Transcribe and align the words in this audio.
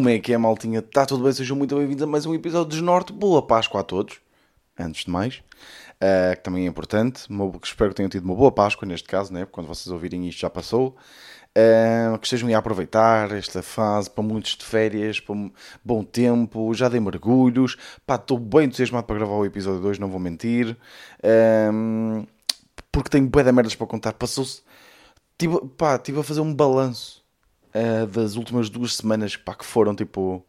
Como 0.00 0.08
é 0.08 0.18
que 0.18 0.32
é, 0.32 0.38
maltinha? 0.38 0.78
Está 0.78 1.04
tudo 1.04 1.24
bem? 1.24 1.32
Sejam 1.34 1.54
muito 1.54 1.76
bem-vindos 1.76 2.02
a 2.02 2.06
mais 2.06 2.24
um 2.24 2.34
episódio 2.34 2.70
de 2.70 2.76
Desnorte. 2.76 3.12
Boa 3.12 3.42
Páscoa 3.42 3.82
a 3.82 3.84
todos, 3.84 4.18
antes 4.78 5.04
de 5.04 5.10
mais. 5.10 5.42
Uh, 5.96 6.34
que 6.34 6.42
também 6.42 6.64
é 6.64 6.68
importante. 6.70 7.26
Espero 7.62 7.90
que 7.90 7.96
tenham 7.96 8.08
tido 8.08 8.24
uma 8.24 8.34
boa 8.34 8.50
Páscoa, 8.50 8.88
neste 8.88 9.06
caso, 9.06 9.30
né? 9.30 9.44
quando 9.44 9.66
vocês 9.66 9.92
ouvirem 9.92 10.26
isto 10.26 10.40
já 10.40 10.48
passou. 10.48 10.96
Uh, 11.50 12.16
que 12.16 12.26
estejam 12.26 12.48
a 12.54 12.56
aproveitar 12.56 13.30
esta 13.32 13.62
fase 13.62 14.08
para 14.08 14.24
muitos 14.24 14.56
de 14.56 14.64
férias, 14.64 15.20
para 15.20 15.34
um 15.34 15.52
bom 15.84 16.02
tempo, 16.02 16.72
já 16.72 16.88
dei 16.88 16.98
mergulhos. 16.98 17.76
Estou 18.10 18.38
bem 18.38 18.68
entusiasmado 18.68 19.06
para 19.06 19.16
gravar 19.16 19.34
o 19.34 19.44
episódio 19.44 19.82
2, 19.82 19.98
não 19.98 20.08
vou 20.08 20.18
mentir. 20.18 20.78
Uh, 21.22 22.26
porque 22.90 23.10
tenho 23.10 23.28
bué 23.28 23.42
de 23.42 23.52
merdas 23.52 23.74
para 23.74 23.86
contar. 23.86 24.14
Passou-se. 24.14 24.62
Estive, 25.32 25.60
estive 25.94 26.20
a 26.20 26.22
fazer 26.22 26.40
um 26.40 26.54
balanço 26.54 27.19
uh, 27.74 28.06
das 28.06 28.36
últimas 28.36 28.68
duas 28.68 28.96
semanas 28.96 29.36
pá, 29.36 29.54
que 29.54 29.64
foram 29.64 29.94
tipo 29.94 30.44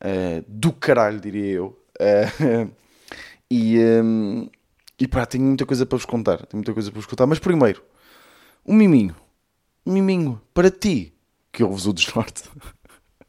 uh, 0.00 0.44
do 0.46 0.72
caralho, 0.72 1.20
diria 1.20 1.52
eu. 1.52 1.78
Uh, 2.00 2.70
e, 3.50 3.78
um, 3.78 4.48
e 4.98 5.08
pá, 5.08 5.26
tenho 5.26 5.44
muita 5.44 5.66
coisa 5.66 5.86
para 5.86 5.96
vos 5.96 6.04
contar. 6.04 6.38
Tenho 6.46 6.58
muita 6.58 6.72
coisa 6.72 6.90
para 6.90 7.00
vos 7.00 7.06
contar. 7.06 7.26
Mas 7.26 7.38
primeiro, 7.38 7.82
um 8.66 8.74
miminho. 8.74 9.16
Um 9.86 9.92
miminho 9.92 10.40
para 10.52 10.70
ti 10.70 11.12
que 11.52 11.62
ouves 11.62 11.86
o 11.86 11.92
Desnorte. 11.92 12.48
uh, 12.48 12.64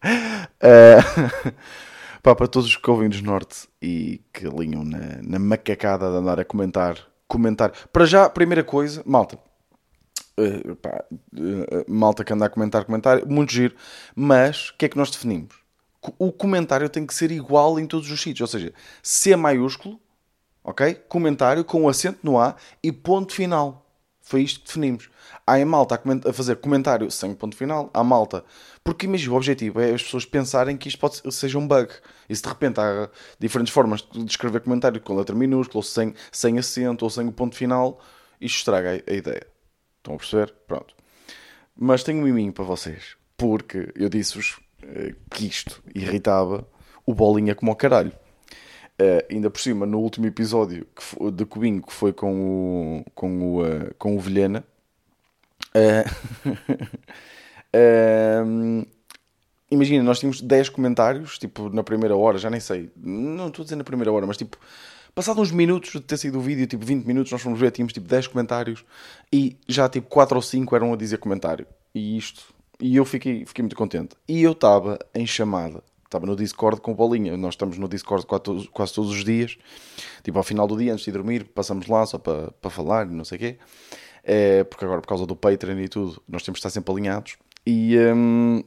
pá, 2.22 2.36
para 2.36 2.48
todos 2.48 2.76
que 2.76 2.90
ouvem 2.90 3.10
Desnorte 3.10 3.68
e 3.82 4.22
que 4.34 4.48
alinham 4.48 4.84
na, 4.84 5.22
na 5.22 5.40
macacada 5.40 6.10
de 6.10 6.18
andar 6.18 6.40
a 6.40 6.46
comentar. 6.46 6.98
Comentar. 7.28 7.72
Para 7.92 8.06
já, 8.06 8.30
primeira 8.30 8.64
coisa, 8.64 9.02
malta 9.06 9.40
Uh, 10.38 10.76
pá, 10.76 11.06
uh, 11.12 11.86
malta 11.88 12.24
que 12.24 12.34
anda 12.34 12.46
a 12.46 12.50
comentar 12.50 12.84
comentário, 12.84 13.26
muito 13.26 13.54
giro, 13.54 13.76
mas 14.14 14.70
o 14.70 14.78
que 14.78 14.86
é 14.86 14.90
que 14.90 14.98
nós 14.98 15.10
definimos? 15.10 15.56
O 16.20 16.32
comentário 16.32 16.90
tem 16.90 17.06
que 17.06 17.14
ser 17.14 17.32
igual 17.32 17.80
em 17.80 17.88
todos 17.88 18.12
os 18.12 18.22
sítios, 18.22 18.42
ou 18.42 18.48
seja, 18.48 18.74
C 19.02 19.36
maiúsculo, 19.36 20.00
ok? 20.64 20.94
Comentário 21.08 21.64
com 21.64 21.88
acento 21.88 22.20
no 22.24 22.38
A 22.38 22.56
e 22.84 22.92
ponto 22.92 23.34
final. 23.34 23.86
Foi 24.22 24.42
isto 24.42 24.62
que 24.62 24.66
definimos. 24.66 25.10
Há 25.46 25.60
em 25.60 25.66
malta 25.66 25.96
a, 25.96 26.30
a 26.30 26.34
fazer 26.34 26.56
comentário 26.56 27.12
sem 27.12 27.34
ponto 27.36 27.56
final, 27.56 27.92
há 27.94 28.04
malta. 28.04 28.44
Porque 28.84 29.06
imagina, 29.06 29.34
o 29.34 29.38
objetivo 29.38 29.80
é 29.80 29.94
as 29.94 30.02
pessoas 30.02 30.26
pensarem 30.26 30.76
que 30.76 30.88
isto 30.88 31.00
pode 31.00 31.22
seja 31.32 31.60
um 31.60 31.68
bug. 31.68 31.94
E 32.28 32.36
se 32.36 32.42
de 32.42 32.50
repente 32.50 32.80
há 32.80 33.08
diferentes 33.40 33.72
formas 33.72 34.02
de 34.02 34.26
escrever 34.26 34.62
comentário 34.62 35.00
com 35.00 35.16
letra 35.16 35.36
minúscula, 35.36 35.78
ou 35.78 35.84
sem, 35.84 36.14
sem 36.32 36.58
acento, 36.58 37.06
ou 37.06 37.10
sem 37.12 37.28
o 37.28 37.32
ponto 37.32 37.56
final, 37.56 38.02
isto 38.42 38.58
estraga 38.58 38.90
a, 39.08 39.12
a 39.12 39.14
ideia. 39.14 39.55
Estão 40.06 40.14
a 40.14 40.18
perceber? 40.20 40.54
Pronto. 40.68 40.94
Mas 41.76 42.04
tenho 42.04 42.20
um 42.20 42.24
miminho 42.24 42.54
para 42.54 42.64
vocês. 42.64 43.18
Porque 43.36 43.92
eu 43.96 44.08
disse-vos 44.08 44.60
uh, 44.84 45.16
que 45.32 45.48
isto 45.48 45.84
irritava 45.96 46.68
o 47.04 47.12
bolinha 47.14 47.56
como 47.56 47.72
ao 47.72 47.76
caralho. 47.76 48.12
Uh, 49.02 49.26
ainda 49.30 49.50
por 49.50 49.60
cima, 49.60 49.88
no 49.88 50.00
último 50.00 50.28
episódio 50.28 50.86
de 51.34 51.46
Cubinho, 51.46 51.82
que 51.82 51.92
foi 51.92 52.14
com 52.14 53.00
o, 53.00 53.06
com 53.16 53.42
o, 53.42 53.64
uh, 53.64 53.94
com 53.98 54.16
o 54.16 54.20
Vilhena, 54.20 54.64
imagina, 59.70 60.02
nós 60.02 60.20
tínhamos 60.20 60.40
10 60.40 60.70
comentários, 60.70 61.38
tipo, 61.38 61.70
na 61.70 61.84
primeira 61.84 62.16
hora, 62.16 62.38
já 62.38 62.50
nem 62.50 62.62
sei, 62.62 62.90
não 62.96 63.50
estou 63.50 63.64
a 63.64 63.66
dizer 63.66 63.76
na 63.76 63.84
primeira 63.84 64.14
hora, 64.14 64.26
mas 64.26 64.38
tipo, 64.38 64.58
Passado 65.16 65.40
uns 65.40 65.50
minutos 65.50 65.94
de 65.94 66.02
ter 66.02 66.18
sido 66.18 66.40
o 66.40 66.42
vídeo, 66.42 66.68
tipo 66.68 66.86
20 66.86 67.06
minutos, 67.06 67.32
nós 67.32 67.42
fomos 67.42 67.58
ver, 67.58 67.72
tínhamos 67.72 67.94
tipo 67.94 68.06
10 68.06 68.28
comentários 68.28 68.84
e 69.32 69.58
já 69.66 69.88
tipo 69.88 70.10
4 70.10 70.36
ou 70.36 70.42
5 70.42 70.76
eram 70.76 70.92
a 70.92 70.98
dizer 70.98 71.20
comentário. 71.20 71.66
E 71.94 72.18
isto, 72.18 72.54
e 72.82 72.98
eu 72.98 73.06
fiquei, 73.06 73.46
fiquei 73.46 73.64
muito 73.64 73.78
contente. 73.78 74.14
E 74.28 74.44
eu 74.44 74.52
estava 74.52 75.00
em 75.14 75.26
chamada, 75.26 75.82
estava 76.04 76.26
no 76.26 76.36
Discord 76.36 76.82
com 76.82 76.92
o 76.92 76.96
Bolinha. 76.96 77.38
Nós 77.38 77.54
estamos 77.54 77.78
no 77.78 77.88
Discord 77.88 78.26
quase, 78.26 78.68
quase 78.68 78.94
todos 78.94 79.10
os 79.10 79.24
dias, 79.24 79.58
tipo 80.22 80.38
ao 80.38 80.44
final 80.44 80.68
do 80.68 80.76
dia, 80.76 80.92
antes 80.92 81.06
de 81.06 81.14
dormir, 81.14 81.46
passamos 81.46 81.88
lá 81.88 82.06
só 82.06 82.18
para, 82.18 82.52
para 82.52 82.70
falar 82.70 83.08
e 83.08 83.12
não 83.12 83.24
sei 83.24 83.38
o 83.38 83.40
quê. 83.40 83.58
É, 84.22 84.66
porque 84.66 84.84
agora, 84.84 85.00
por 85.00 85.08
causa 85.08 85.26
do 85.26 85.34
Patreon 85.34 85.80
e 85.80 85.88
tudo, 85.88 86.22
nós 86.28 86.44
temos 86.44 86.58
de 86.58 86.60
estar 86.60 86.70
sempre 86.70 86.92
alinhados. 86.92 87.38
E, 87.66 87.98
um, 88.14 88.62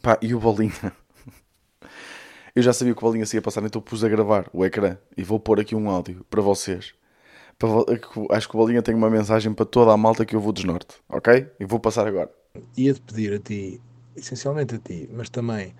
pá, 0.00 0.18
e 0.22 0.34
o 0.34 0.40
Bolinha 0.40 0.94
eu 2.54 2.62
já 2.62 2.72
sabia 2.72 2.94
que 2.94 2.98
o 3.00 3.06
Bolinha 3.06 3.26
se 3.26 3.36
ia 3.36 3.42
passar, 3.42 3.62
então 3.64 3.80
pus 3.80 4.04
a 4.04 4.08
gravar 4.08 4.48
o 4.52 4.64
ecrã 4.64 4.96
e 5.16 5.22
vou 5.22 5.40
pôr 5.40 5.60
aqui 5.60 5.74
um 5.74 5.88
áudio 5.88 6.24
para 6.28 6.42
vocês. 6.42 6.94
Acho 8.30 8.48
que 8.48 8.56
o 8.56 8.58
Bolinha 8.58 8.82
tem 8.82 8.94
uma 8.94 9.08
mensagem 9.08 9.52
para 9.52 9.64
toda 9.64 9.92
a 9.92 9.96
malta 9.96 10.24
que 10.24 10.34
eu 10.34 10.40
vou 10.40 10.52
desnorte, 10.52 10.96
ok? 11.08 11.46
E 11.60 11.64
vou 11.64 11.78
passar 11.78 12.06
agora. 12.06 12.30
Ia-te 12.76 13.00
pedir 13.00 13.34
a 13.34 13.38
ti, 13.38 13.80
essencialmente 14.16 14.74
a 14.74 14.78
ti, 14.78 15.08
mas 15.12 15.30
também 15.30 15.74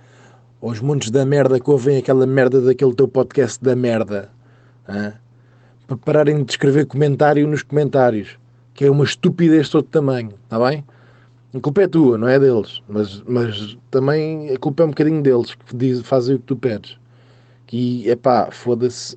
aos 0.62 0.80
montes 0.80 1.10
da 1.10 1.26
merda 1.26 1.58
que 1.58 1.70
ouvem 1.70 1.98
aquela 1.98 2.24
merda 2.24 2.60
daquele 2.60 2.94
teu 2.94 3.08
podcast 3.08 3.62
da 3.62 3.74
merda, 3.74 4.30
hein? 4.88 5.12
para 5.86 5.96
pararem 5.96 6.44
de 6.44 6.52
escrever 6.52 6.86
comentário 6.86 7.46
nos 7.48 7.62
comentários, 7.62 8.38
que 8.72 8.84
é 8.84 8.90
uma 8.90 9.04
estupidez 9.04 9.66
de 9.66 9.72
todo 9.72 9.84
tamanho, 9.84 10.30
está 10.44 10.58
bem? 10.58 10.84
A 11.54 11.60
culpa 11.60 11.82
é 11.82 11.88
tua, 11.88 12.16
não 12.16 12.28
é 12.28 12.38
deles. 12.38 12.80
Mas, 12.88 13.20
mas 13.22 13.76
também 13.90 14.50
a 14.50 14.58
culpa 14.58 14.82
é 14.82 14.86
um 14.86 14.90
bocadinho 14.90 15.22
deles 15.22 15.54
que 15.54 15.76
diz, 15.76 16.00
fazem 16.00 16.36
o 16.36 16.38
que 16.38 16.46
tu 16.46 16.56
pedes. 16.56 16.98
Que 17.66 18.10
é 18.10 18.16
pá, 18.16 18.50
foda-se, 18.50 19.16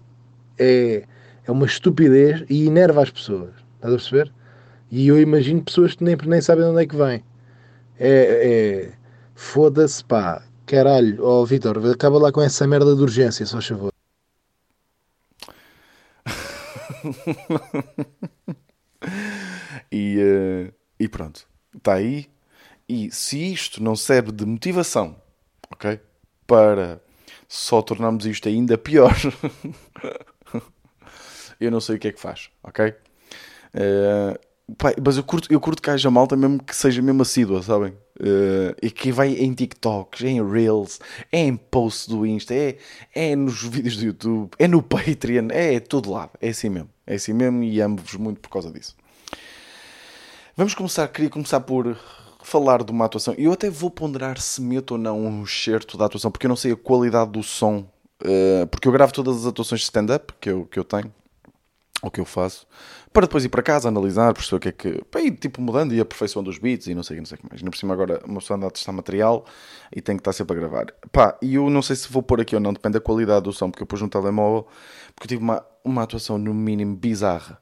é, 0.58 1.06
é 1.46 1.52
uma 1.52 1.66
estupidez 1.66 2.44
e 2.50 2.68
enerva 2.68 3.04
as 3.04 3.12
pessoas. 3.12 3.54
Estás 3.76 3.94
a 3.94 3.98
perceber? 3.98 4.32
E 4.92 5.08
eu 5.08 5.20
imagino 5.20 5.64
pessoas 5.64 5.96
que 5.96 6.04
nem, 6.04 6.16
nem 6.26 6.42
sabem 6.42 6.66
de 6.66 6.72
onde 6.72 6.84
é 6.84 6.88
que 6.88 6.96
vêm. 6.96 7.24
É, 8.00 8.90
é 8.90 8.94
foda-se, 9.34 10.04
pá, 10.04 10.44
caralho. 10.66 11.24
Ó 11.24 11.42
oh, 11.42 11.46
Vitor, 11.46 11.78
acaba 11.90 12.20
lá 12.20 12.32
com 12.32 12.42
essa 12.42 12.68
merda 12.68 12.96
de 12.96 13.02
urgência, 13.02 13.46
só 13.46 13.62
favor. 13.62 13.92
e, 19.92 20.18
uh, 20.18 20.74
e 21.00 21.08
pronto 21.08 21.55
está 21.78 21.96
aí. 21.96 22.28
E 22.88 23.10
se 23.12 23.52
isto 23.52 23.82
não 23.82 23.96
serve 23.96 24.32
de 24.32 24.46
motivação, 24.46 25.16
ok? 25.72 26.00
Para 26.46 27.02
só 27.48 27.82
tornarmos 27.82 28.26
isto 28.26 28.48
ainda 28.48 28.78
pior, 28.78 29.16
eu 31.60 31.72
não 31.72 31.80
sei 31.80 31.96
o 31.96 32.00
que 32.00 32.08
é 32.10 32.12
que 32.12 32.20
faz, 32.20 32.50
ok? 32.64 32.94
Uh, 33.74 34.40
mas 35.04 35.18
eu 35.18 35.24
curto, 35.24 35.52
eu 35.52 35.60
curto 35.60 35.82
que 35.82 35.90
haja 35.90 36.10
malta 36.10 36.36
mesmo 36.36 36.64
que 36.64 36.76
seja 36.76 37.02
mesmo 37.02 37.22
assídua, 37.22 37.62
sabem? 37.62 37.92
Uh, 38.20 38.76
e 38.82 38.90
que 38.90 39.12
vai 39.12 39.34
em 39.34 39.54
TikToks, 39.54 40.24
é 40.24 40.30
em 40.30 40.52
Reels, 40.52 41.00
é 41.32 41.40
em 41.40 41.56
posts 41.56 42.08
do 42.08 42.26
Insta, 42.26 42.54
é, 42.54 42.78
é 43.14 43.36
nos 43.36 43.62
vídeos 43.64 43.98
do 43.98 44.06
YouTube, 44.06 44.52
é 44.58 44.68
no 44.68 44.82
Patreon, 44.82 45.50
é, 45.52 45.76
é 45.76 45.80
todo 45.80 46.12
lado. 46.12 46.32
É 46.42 46.50
assim 46.50 46.70
mesmo. 46.70 46.90
É 47.06 47.16
assim 47.16 47.34
mesmo 47.34 47.64
e 47.64 47.80
amo-vos 47.80 48.16
muito 48.16 48.40
por 48.40 48.50
causa 48.50 48.72
disso. 48.72 48.96
Vamos 50.58 50.74
começar, 50.74 51.06
queria 51.10 51.30
começar 51.30 51.60
por 51.60 51.98
falar 52.42 52.82
de 52.82 52.90
uma 52.90 53.04
atuação. 53.04 53.34
Eu 53.38 53.52
até 53.52 53.70
vou 53.70 53.92
ponderar 53.92 54.40
se 54.40 54.62
meto 54.62 54.92
ou 54.92 54.98
não 54.98 55.20
um 55.20 55.46
certo 55.46 55.98
da 55.98 56.06
atuação, 56.06 56.32
porque 56.32 56.46
eu 56.46 56.50
não 56.50 56.56
sei 56.56 56.72
a 56.72 56.78
qualidade 56.78 57.30
do 57.32 57.44
som. 57.44 57.86
Uh, 58.24 58.66
porque 58.72 58.88
eu 58.88 58.92
gravo 58.94 59.12
todas 59.12 59.36
as 59.36 59.46
atuações 59.48 59.82
de 59.82 59.88
stand-up 59.88 60.34
que 60.40 60.50
eu, 60.50 60.66
que 60.66 60.80
eu 60.80 60.86
tenho, 60.86 61.14
ou 62.02 62.10
que 62.10 62.22
eu 62.22 62.26
faço, 62.26 62.66
para 63.12 63.28
depois 63.28 63.44
ir 63.44 63.50
para 63.50 63.62
casa, 63.62 63.90
analisar, 63.90 64.34
perceber 64.34 64.56
o 64.56 64.60
que 64.62 64.70
é 64.70 64.72
que. 64.72 65.04
para 65.12 65.20
ir 65.20 65.32
tipo 65.32 65.62
mudando 65.62 65.94
e 65.94 66.00
aperfeiçoando 66.00 66.50
os 66.50 66.58
beats 66.58 66.88
e 66.88 66.96
não 66.96 67.04
sei, 67.04 67.18
não 67.18 67.26
sei 67.26 67.36
o 67.36 67.42
que 67.42 67.50
mais. 67.50 67.60
Ainda 67.60 67.72
por 67.72 67.78
cima 67.78 67.94
agora 67.94 68.22
uma 68.26 68.40
pessoa 68.40 68.56
anda 68.56 68.68
a 68.68 68.72
testar 68.72 68.94
material 68.94 69.46
e 69.94 70.02
tem 70.02 70.16
que 70.16 70.22
estar 70.22 70.32
sempre 70.32 70.56
a 70.56 70.60
gravar. 70.62 70.86
Pá, 71.12 71.38
e 71.42 71.56
eu 71.56 71.70
não 71.70 71.82
sei 71.82 71.98
se 71.98 72.08
vou 72.10 72.24
pôr 72.24 72.40
aqui 72.40 72.56
ou 72.56 72.62
não, 72.62 72.72
depende 72.72 72.94
da 72.94 73.02
qualidade 73.02 73.44
do 73.44 73.52
som, 73.52 73.70
porque 73.70 73.84
eu 73.84 73.88
pus 73.88 74.02
no 74.02 74.08
telemóvel, 74.08 74.66
porque 75.14 75.26
eu 75.26 75.38
tive 75.38 75.44
uma, 75.44 75.66
uma 75.84 76.04
atuação 76.04 76.38
no 76.38 76.54
mínimo 76.54 76.96
bizarra 76.96 77.60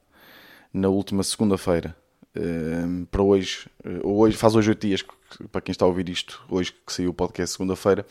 na 0.72 0.90
última 0.90 1.24
segunda-feira 1.24 2.03
Ehm, 2.36 3.06
para 3.06 3.22
hoje, 3.22 3.68
eh, 3.84 4.00
hoje, 4.04 4.36
faz 4.36 4.56
hoje 4.56 4.70
8 4.70 4.88
dias, 4.88 5.06
para 5.52 5.62
quem 5.62 5.72
está 5.72 5.86
a 5.86 5.88
ouvir 5.88 6.10
isto, 6.10 6.44
hoje 6.50 6.72
que 6.72 6.92
saiu 6.92 7.12
o 7.12 7.14
podcast 7.14 7.54
segunda-feira, 7.54 8.06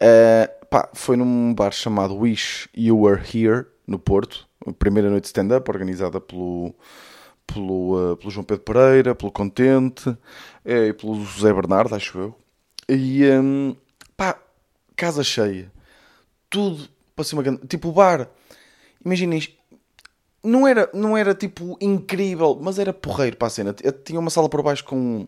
uh, 0.00 0.66
pá, 0.66 0.88
foi 0.94 1.16
num 1.16 1.52
bar 1.54 1.72
chamado 1.72 2.16
Wish 2.16 2.68
You 2.76 3.00
Were 3.00 3.20
Here, 3.20 3.66
no 3.86 3.98
Porto, 3.98 4.46
primeira 4.78 5.10
noite 5.10 5.24
de 5.24 5.28
stand-up, 5.28 5.68
organizada 5.70 6.20
pelo, 6.20 6.72
pelo, 7.46 8.12
uh, 8.12 8.16
pelo 8.16 8.30
João 8.30 8.44
Pedro 8.44 8.62
Pereira, 8.62 9.14
pelo 9.14 9.32
Contente 9.32 10.16
e 10.64 10.92
pelo 10.92 11.24
José 11.24 11.52
Bernardo, 11.52 11.94
acho 11.94 12.18
eu. 12.18 12.34
E 12.88 13.24
um, 13.24 13.70
ehm, 13.70 13.76
pá, 14.16 14.40
casa 14.94 15.24
cheia, 15.24 15.72
tudo 16.48 16.88
para 17.16 17.24
ser 17.24 17.34
uma 17.34 17.56
Tipo, 17.66 17.88
o 17.88 17.92
bar, 17.92 18.30
imaginem 19.04 19.40
não 20.42 20.66
era, 20.66 20.88
não 20.94 21.16
era 21.16 21.34
tipo 21.34 21.76
incrível, 21.80 22.58
mas 22.60 22.78
era 22.78 22.92
porreiro 22.92 23.36
para 23.36 23.48
a 23.48 23.50
cena. 23.50 23.74
Tinha 24.04 24.20
uma 24.20 24.30
sala 24.30 24.48
por 24.48 24.62
baixo 24.62 24.84
com, 24.84 25.26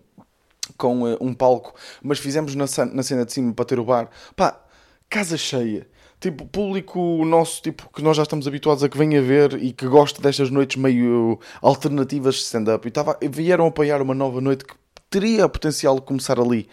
com 0.76 1.02
uh, 1.02 1.16
um 1.20 1.34
palco, 1.34 1.74
mas 2.02 2.18
fizemos 2.18 2.54
na, 2.54 2.66
na 2.92 3.02
cena 3.02 3.24
de 3.24 3.32
cima 3.32 3.52
para 3.52 3.64
ter 3.64 3.78
o 3.78 3.84
bar. 3.84 4.08
Pá, 4.36 4.60
casa 5.08 5.36
cheia. 5.36 5.86
Tipo, 6.20 6.44
público 6.46 7.24
nosso, 7.24 7.62
tipo, 7.62 7.88
que 7.94 8.02
nós 8.02 8.16
já 8.16 8.24
estamos 8.24 8.46
habituados 8.46 8.84
a 8.84 8.88
que 8.88 8.98
venha 8.98 9.22
ver 9.22 9.54
e 9.54 9.72
que 9.72 9.86
gosta 9.86 10.20
destas 10.20 10.50
noites 10.50 10.76
meio 10.76 11.40
alternativas 11.62 12.34
de 12.34 12.42
stand-up. 12.42 12.86
E 12.86 12.90
tava, 12.90 13.18
vieram 13.22 13.66
apoiar 13.66 14.02
uma 14.02 14.14
nova 14.14 14.40
noite 14.40 14.64
que 14.64 14.74
teria 15.08 15.48
potencial 15.48 15.94
de 15.96 16.02
começar 16.02 16.38
ali, 16.38 16.68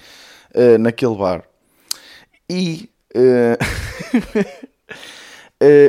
uh, 0.53 0.77
naquele 0.77 1.15
bar. 1.15 1.43
E 2.49 2.89
eh, 3.13 3.57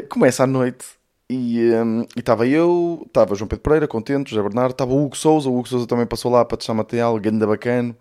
começa 0.08 0.44
a 0.44 0.46
noite 0.46 0.97
e 1.30 1.70
estava 2.16 2.46
eu, 2.46 3.02
estava 3.06 3.34
João 3.34 3.48
Pedro 3.48 3.62
Pereira, 3.62 3.86
contente, 3.86 4.30
José 4.30 4.42
Bernardo, 4.42 4.72
estava 4.72 4.92
o 4.92 5.04
Hugo 5.04 5.16
Souza, 5.16 5.48
o 5.48 5.58
Hugo 5.58 5.68
Souza 5.68 5.86
também 5.86 6.06
passou 6.06 6.32
lá 6.32 6.42
para 6.44 6.56
testar 6.56 6.72
material, 6.72 7.18
ganda 7.20 7.46
bacano. 7.46 7.94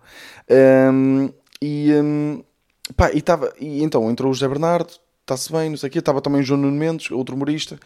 Um, 0.50 1.30
e, 1.60 1.92
um, 1.92 2.42
pá, 2.96 3.12
e, 3.12 3.20
tava, 3.20 3.52
e 3.60 3.82
então 3.82 4.10
entrou 4.10 4.30
o 4.30 4.34
José 4.34 4.48
Bernardo, 4.48 4.94
está-se 5.20 5.52
bem, 5.52 5.68
não 5.68 5.76
sei 5.76 5.90
o 5.90 5.92
quê, 5.92 5.98
estava 5.98 6.22
também 6.22 6.40
o 6.40 6.44
João 6.44 6.60
Nuno 6.60 6.76
Mendes, 6.76 7.10
outro 7.10 7.34
humorista. 7.34 7.78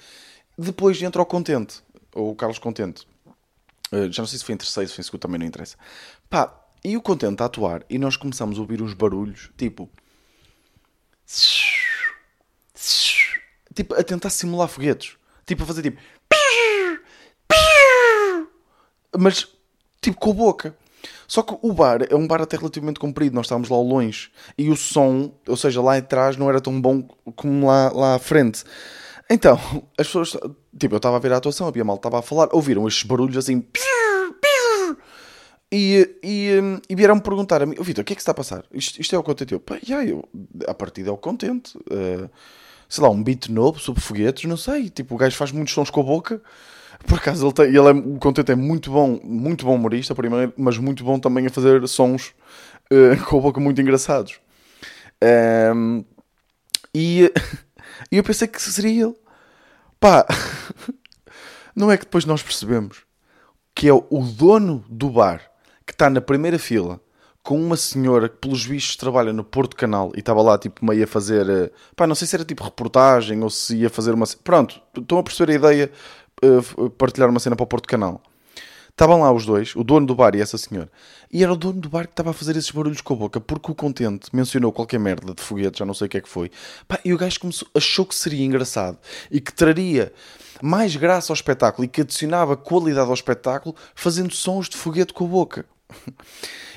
Depois 0.57 1.03
entra 1.03 1.21
o 1.21 1.27
Contente, 1.27 1.83
ou 2.15 2.31
o 2.31 2.37
Carlos 2.37 2.61
Contente. 2.61 3.05
Uh, 3.93 4.11
já 4.13 4.23
não 4.23 4.29
sei 4.29 4.39
se 4.39 4.45
foi 4.45 4.55
em 4.55 4.59
terceiro, 4.59 4.89
se 4.89 4.95
foi 4.95 5.03
em 5.03 5.05
segundo, 5.05 5.21
também 5.23 5.41
não 5.41 5.47
interessa. 5.47 5.77
Pá, 6.31 6.55
e 6.85 6.97
o 6.97 7.03
Contente 7.03 7.43
a 7.43 7.47
atuar, 7.47 7.85
e 7.91 7.99
nós 7.99 8.17
começamos 8.17 8.59
a 8.59 8.61
ouvir 8.61 8.81
uns 8.81 8.95
barulhos, 8.95 9.51
tipo... 9.57 9.91
Tipo, 13.75 13.95
a 13.95 14.05
tentar 14.05 14.31
simular 14.31 14.69
foguetes. 14.69 15.17
Tipo, 15.47 15.63
a 15.65 15.67
fazer 15.67 15.83
tipo. 15.83 16.01
Mas, 19.19 19.47
tipo, 20.01 20.19
com 20.19 20.31
a 20.31 20.35
boca. 20.35 20.77
Só 21.27 21.43
que 21.43 21.57
o 21.63 21.73
bar 21.73 22.07
é 22.09 22.15
um 22.15 22.27
bar 22.27 22.43
até 22.43 22.57
relativamente 22.57 23.01
comprido, 23.01 23.35
nós 23.35 23.47
estávamos 23.47 23.69
lá 23.69 23.79
longe. 23.79 24.31
E 24.57 24.69
o 24.69 24.77
som, 24.77 25.33
ou 25.49 25.57
seja, 25.57 25.81
lá 25.81 25.97
atrás 25.97 26.37
não 26.37 26.49
era 26.49 26.61
tão 26.61 26.81
bom 26.81 27.03
como 27.37 27.67
lá, 27.67 27.91
lá 27.91 28.15
à 28.15 28.19
frente. 28.19 28.65
Então, 29.31 29.59
as 29.99 30.07
pessoas, 30.07 30.37
tipo, 30.79 30.95
eu 30.95 30.99
estava 30.99 31.17
a 31.17 31.19
ver 31.19 31.33
a 31.33 31.39
atuação, 31.39 31.67
havia 31.67 31.85
mal, 31.85 31.97
estava 31.97 32.19
a 32.19 32.23
falar, 32.23 32.49
ouviram 32.53 32.87
estes 32.87 33.05
barulhos 33.05 33.37
assim. 33.37 33.65
E, 35.75 36.19
e, 36.23 36.51
e 36.87 36.95
vieram-me 36.95 37.23
perguntar 37.23 37.63
a 37.63 37.67
mim, 37.67 37.77
Vitor, 37.81 38.03
o 38.03 38.05
que 38.05 38.13
é 38.13 38.17
que 38.17 38.21
está 38.21 38.33
a 38.33 38.35
passar? 38.35 38.63
Isto, 38.71 39.01
isto 39.01 39.17
é 39.17 39.19
o 39.19 39.23
contente? 39.23 39.55
Eu, 39.55 39.61
pá, 39.61 39.79
yeah, 39.83 40.07
eu, 40.07 40.29
a 40.69 40.75
partida 40.75 41.09
é 41.09 41.13
o 41.13 41.17
contente. 41.17 41.79
Uh, 41.79 42.29
sei 42.93 43.03
lá, 43.03 43.09
um 43.09 43.23
beat 43.23 43.49
novo 43.49 43.81
sobre 43.81 44.03
foguetes, 44.03 44.45
não 44.45 44.57
sei. 44.59 44.91
Tipo, 44.91 45.15
o 45.15 45.19
gajo 45.19 45.35
faz 45.35 45.51
muitos 45.51 45.73
sons 45.73 45.89
com 45.89 46.01
a 46.01 46.05
boca. 46.05 46.43
Por 47.07 47.17
acaso 47.17 47.47
ele, 47.47 47.53
tem, 47.55 47.65
ele 47.69 47.79
é, 47.79 47.91
o 47.91 48.19
contente 48.19 48.53
é 48.53 48.55
muito 48.55 48.91
bom, 48.91 49.19
muito 49.25 49.65
bom 49.65 49.77
humorista, 49.77 50.15
primeiro, 50.15 50.53
mas 50.59 50.77
muito 50.77 51.03
bom 51.03 51.19
também 51.19 51.47
a 51.47 51.51
fazer 51.51 51.89
sons 51.89 52.35
uh, 52.93 53.25
com 53.25 53.39
a 53.39 53.41
boca 53.41 53.59
muito 53.59 53.81
engraçados. 53.81 54.39
Um, 55.75 56.05
e, 56.95 57.33
e 58.13 58.19
eu 58.19 58.23
pensei 58.23 58.47
que 58.47 58.61
seria 58.61 59.07
ele. 59.07 59.17
Pá, 59.99 60.27
não 61.75 61.91
é 61.91 61.97
que 61.97 62.05
depois 62.05 62.27
nós 62.27 62.43
percebemos 62.43 63.05
que 63.75 63.89
é 63.89 63.93
o 63.95 64.23
dono 64.37 64.85
do 64.87 65.09
bar 65.09 65.41
que 65.87 65.95
está 65.95 66.11
na 66.11 66.21
primeira 66.21 66.59
fila 66.59 67.01
com 67.43 67.61
uma 67.61 67.77
senhora 67.77 68.29
que, 68.29 68.37
pelos 68.37 68.65
vistos, 68.65 68.97
trabalha 68.97 69.33
no 69.33 69.43
Porto 69.43 69.77
Canal 69.77 70.13
e 70.15 70.21
estava 70.21 70.41
lá, 70.41 70.57
tipo, 70.57 70.85
meio 70.85 71.03
a 71.05 71.07
fazer. 71.07 71.49
Eh, 71.49 71.71
pá, 71.97 72.07
não 72.07 72.15
sei 72.15 72.27
se 72.27 72.37
era 72.37 72.45
tipo 72.45 72.63
reportagem 72.63 73.43
ou 73.43 73.51
se 73.51 73.77
ia 73.77 73.91
fazer 73.91 74.13
uma. 74.13 74.27
Pronto, 74.45 74.81
estão 74.97 75.19
a 75.19 75.23
perceber 75.23 75.53
a 75.53 75.55
ideia, 75.57 75.93
uh, 76.45 76.91
partilhar 76.91 77.29
uma 77.29 77.41
cena 77.41 77.57
para 77.57 77.65
o 77.65 77.67
Porto 77.67 77.89
Canal. 77.89 78.23
Estavam 78.91 79.23
lá 79.23 79.33
os 79.33 79.47
dois, 79.47 79.75
o 79.75 79.83
dono 79.83 80.07
do 80.07 80.15
bar 80.15 80.35
e 80.35 80.41
essa 80.41 80.59
senhora. 80.59 80.91
E 81.33 81.43
era 81.43 81.53
o 81.53 81.57
dono 81.57 81.81
do 81.81 81.89
bar 81.89 82.05
que 82.05 82.13
estava 82.13 82.31
a 82.31 82.33
fazer 82.35 82.57
esses 82.57 82.71
barulhos 82.71 83.01
com 83.01 83.15
a 83.15 83.17
boca, 83.17 83.41
porque 83.41 83.73
o 83.73 83.75
contente 83.75 84.29
mencionou 84.35 84.71
qualquer 84.71 85.01
merda 85.01 85.35
de 85.35 85.43
foguete, 85.43 85.79
já 85.79 85.87
não 85.87 85.95
sei 85.95 86.07
o 86.07 86.11
que 86.11 86.19
é 86.19 86.21
que 86.21 86.29
foi. 86.29 86.51
Pá, 86.87 87.01
e 87.03 87.13
o 87.13 87.17
gajo 87.17 87.41
começou, 87.41 87.67
achou 87.75 88.05
que 88.05 88.15
seria 88.15 88.45
engraçado 88.45 88.99
e 89.31 89.41
que 89.41 89.53
traria 89.53 90.13
mais 90.63 90.95
graça 90.95 91.33
ao 91.33 91.35
espetáculo 91.35 91.87
e 91.87 91.89
que 91.89 92.03
adicionava 92.03 92.55
qualidade 92.55 93.09
ao 93.09 93.15
espetáculo 93.15 93.75
fazendo 93.95 94.33
sons 94.35 94.69
de 94.69 94.77
foguete 94.77 95.15
com 95.15 95.25
a 95.25 95.29
boca. 95.29 95.67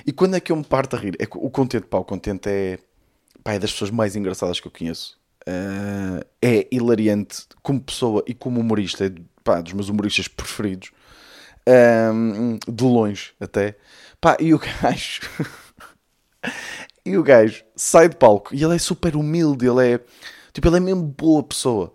E 0.06 0.12
quando 0.12 0.36
é 0.36 0.40
que 0.40 0.52
eu 0.52 0.56
me 0.56 0.64
parto 0.64 0.96
a 0.96 1.00
rir? 1.00 1.16
É 1.20 1.26
o 1.32 1.50
Contente, 1.50 1.88
pá, 1.88 1.98
o 1.98 2.06
Contente 2.06 2.48
é, 2.50 2.80
pá, 3.44 3.54
é 3.54 3.60
das 3.60 3.72
pessoas 3.72 3.92
mais 3.92 4.16
engraçadas 4.16 4.60
que 4.60 4.68
eu 4.68 4.72
conheço. 4.72 5.18
Uh, 5.48 6.26
é 6.42 6.68
hilariante 6.72 7.44
como 7.62 7.80
pessoa 7.80 8.24
e 8.28 8.34
como 8.34 8.60
humorista, 8.60 9.06
é 9.06 9.12
pá, 9.44 9.62
dos 9.62 9.74
meus 9.74 9.90
humoristas 9.90 10.28
preferidos. 10.28 10.92
Um, 11.68 12.60
de 12.68 12.84
longe 12.84 13.34
até. 13.40 13.76
Pá, 14.22 14.38
e 14.40 14.54
o 14.54 14.60
gajo. 14.82 15.22
e 17.06 17.18
o 17.18 17.24
gajo 17.24 17.64
sai 17.76 18.10
de 18.10 18.16
palco 18.16 18.54
e 18.54 18.64
ele 18.64 18.76
é 18.76 18.80
super 18.80 19.16
humilde, 19.16 19.68
ele 19.68 19.94
é. 19.94 20.00
Tipo, 20.54 20.68
ele 20.68 20.78
é 20.78 20.80
mesmo 20.80 21.04
boa 21.04 21.44
pessoa. 21.44 21.94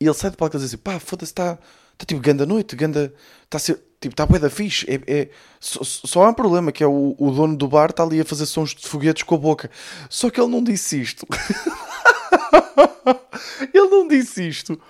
E 0.00 0.04
ele 0.04 0.14
sai 0.14 0.30
de 0.30 0.36
palco 0.36 0.56
e 0.56 0.58
diz 0.58 0.68
assim: 0.68 0.76
pá, 0.78 0.98
foda-se, 1.00 1.32
está 1.32 1.58
tá, 1.98 2.06
tipo 2.06 2.20
ganda 2.20 2.46
noite, 2.46 2.76
ganda. 2.76 3.12
Está 3.44 3.56
a 3.56 3.60
ser 3.60 3.88
Tipo, 4.00 4.12
está 4.12 4.26
bué 4.26 4.38
da 4.38 4.48
fixe. 4.48 4.86
É, 4.88 5.00
é, 5.06 5.28
só, 5.58 5.82
só, 5.82 6.22
há 6.22 6.30
um 6.30 6.34
problema, 6.34 6.70
que 6.70 6.84
é 6.84 6.86
o, 6.86 7.16
o 7.18 7.30
dono 7.32 7.56
do 7.56 7.66
bar 7.66 7.90
está 7.90 8.04
ali 8.04 8.20
a 8.20 8.24
fazer 8.24 8.46
sons 8.46 8.74
de 8.74 8.86
foguetes 8.86 9.24
com 9.24 9.34
a 9.34 9.38
boca. 9.38 9.70
Só 10.08 10.30
que 10.30 10.40
ele 10.40 10.50
não 10.50 10.62
disse 10.62 11.00
isto. 11.00 11.26
ele 13.74 13.88
não 13.88 14.06
disse 14.06 14.46
isto. 14.46 14.80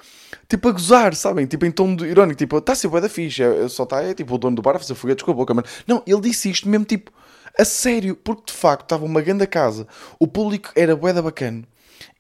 Tipo, 0.47 0.69
a 0.69 0.73
gozar, 0.73 1.15
sabem? 1.15 1.47
Tipo, 1.47 1.65
em 1.65 1.71
tom 1.71 1.97
de 1.97 2.05
irónico. 2.05 2.39
Tipo, 2.39 2.59
está 2.59 2.73
a 2.73 2.77
ser 2.77 2.89
bué 2.89 3.01
da 3.01 3.09
fixe. 3.09 3.43
É, 3.43 3.67
só 3.69 3.85
está, 3.85 4.03
é 4.03 4.13
tipo, 4.13 4.35
o 4.35 4.39
dono 4.39 4.57
do 4.57 4.63
bar 4.63 4.77
a 4.77 4.79
fazer 4.79 4.95
foguetes 4.95 5.25
com 5.25 5.31
a 5.31 5.35
boca. 5.35 5.55
Mas, 5.55 5.65
não, 5.87 6.03
ele 6.07 6.21
disse 6.21 6.51
isto 6.51 6.69
mesmo, 6.69 6.85
tipo, 6.85 7.11
a 7.59 7.65
sério. 7.65 8.15
Porque, 8.15 8.53
de 8.53 8.53
facto, 8.53 8.83
estava 8.83 9.07
uma 9.07 9.23
grande 9.23 9.47
casa. 9.47 9.89
O 10.19 10.27
público 10.27 10.71
era 10.77 10.95
bué 10.95 11.15
da 11.15 11.23
bacana. 11.23 11.65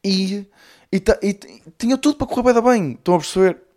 E, 0.02 0.46
e, 0.90 0.96
e, 0.96 1.28
e 1.28 1.38
tinha 1.76 1.98
tudo 1.98 2.16
para 2.16 2.26
correr 2.26 2.62
bem. 2.62 2.92
Estão 2.92 3.14
a 3.14 3.18
perceber? 3.18 3.67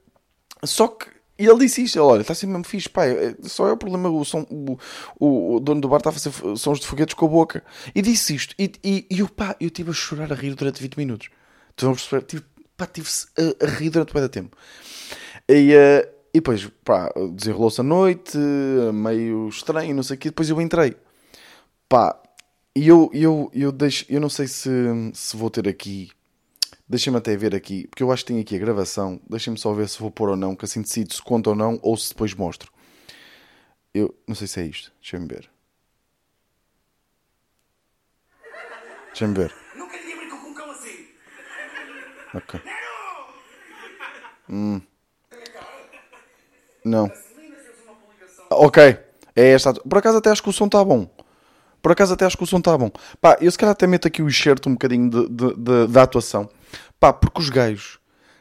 Só 0.64 0.88
que 0.88 1.10
e 1.42 1.48
ele 1.48 1.58
disse 1.58 1.82
isto: 1.82 2.00
olha, 2.00 2.22
está 2.22 2.36
sempre 2.36 2.54
mesmo 2.54 2.66
fixe, 2.66 2.88
pai. 2.88 3.12
É, 3.12 3.36
só 3.42 3.68
é 3.68 3.72
o 3.72 3.78
problema, 3.78 4.08
o, 4.10 4.24
som, 4.24 4.46
o, 4.48 4.78
o, 5.20 5.56
o, 5.56 5.60
dono 5.60 5.82
do 5.82 5.90
bar 5.90 5.98
está 5.98 6.12
a 6.12 6.14
fazer 6.14 6.32
sons 6.56 6.80
de 6.80 6.86
foguetes 6.86 7.16
com 7.16 7.26
a 7.26 7.30
boca. 7.30 7.64
E 7.96 8.02
disse 8.04 8.36
isto. 8.36 8.54
E, 8.60 8.72
e, 8.84 9.08
e 9.10 9.20
eu, 9.22 9.28
pá, 9.28 9.56
eu 9.60 9.66
estive 9.66 9.90
a 9.90 9.94
chorar 9.94 10.32
a 10.32 10.36
rir 10.36 10.54
durante 10.54 10.80
20 10.80 10.98
minutos. 10.98 11.30
Estão 11.72 11.90
a 11.90 11.96
perceber? 11.96 12.26
Tive, 12.26 12.44
pá, 12.78 12.86
tive-se 12.86 13.26
a, 13.36 13.66
a, 13.66 13.70
rir 13.70 13.90
durante 13.90 14.14
muito 14.14 14.30
tempo. 14.30 14.56
E, 15.50 15.74
uh, 15.74 16.08
e 16.32 16.36
depois, 16.36 16.70
pá, 16.86 17.12
desenrolou-se 17.34 17.82
a 17.82 17.84
noite, 17.84 18.38
meio 18.94 19.50
estranho, 19.50 19.96
não 19.96 20.04
sei 20.04 20.18
o 20.18 20.20
quê. 20.20 20.30
Depois 20.30 20.48
eu 20.48 20.62
entrei. 20.62 20.96
Pá, 21.90 22.22
e 22.76 22.88
eu, 22.88 23.10
eu, 23.16 23.50
eu, 23.52 23.72
deixo, 23.72 24.06
eu 24.08 24.22
não 24.22 24.30
sei 24.30 24.48
se, 24.48 24.70
se 25.16 25.36
vou 25.36 25.50
ter 25.50 25.68
aqui 25.68 26.12
Deixem-me 26.92 27.18
até 27.18 27.38
ver 27.38 27.56
aqui, 27.56 27.88
porque 27.88 28.04
eu 28.04 28.12
acho 28.12 28.26
que 28.26 28.34
tem 28.34 28.42
aqui 28.42 28.54
a 28.54 28.60
gravação. 28.60 29.18
Deixem-me 29.30 29.58
só 29.58 29.72
ver 29.72 29.88
se 29.88 29.98
vou 29.98 30.12
pôr 30.12 30.28
ou 30.28 30.36
não, 30.36 30.58
que 30.58 30.66
assim 30.66 30.82
decido 30.82 31.14
se 31.14 31.22
conta 31.22 31.52
ou 31.52 31.56
não, 31.56 31.80
ou 31.82 31.96
se 31.96 32.10
depois 32.10 32.34
mostro. 32.34 32.70
Eu 33.94 34.14
não 34.28 34.36
sei 34.36 34.46
se 34.46 34.60
é 34.60 34.66
isto. 34.66 34.92
Deixem-me 35.02 35.26
ver. 35.26 35.50
Deixem-me 39.08 39.34
ver. 39.34 39.56
Nunca 39.74 39.96
ninguém 40.00 40.18
brincou 40.18 40.40
com 40.40 40.50
um 40.50 40.54
cão 40.54 40.70
assim. 40.70 41.08
Ok. 42.34 42.62
Hum. 44.50 44.82
Não. 46.84 47.10
Ok. 48.50 48.84
É 49.34 49.48
esta. 49.54 49.74
Por 49.76 49.98
acaso 49.98 50.18
até 50.18 50.30
acho 50.30 50.44
que 50.44 50.50
o 50.50 50.54
som 50.54 50.66
está 50.66 50.84
bom. 50.84 51.10
Por 51.82 51.94
acaso 51.94 52.16
até 52.16 52.26
acho 52.26 52.36
que 52.38 52.44
o 52.44 52.48
som 52.48 52.58
está 52.58 52.78
bom. 52.78 52.92
Pá, 53.22 53.38
eu 53.40 53.50
se 53.50 53.58
calhar 53.58 53.72
até 53.72 53.88
meto 53.88 54.10
aqui 54.10 54.22
o 54.22 54.28
enxerto 54.28 54.68
um 54.68 54.74
bocadinho 54.74 55.10
de, 55.10 55.30
de, 55.30 55.56
de, 55.56 55.88
da 55.88 56.04
atuação. 56.04 56.50
Pá, 57.02 57.12
porque 57.12 57.42
os 57.42 57.50
gajos 57.50 57.98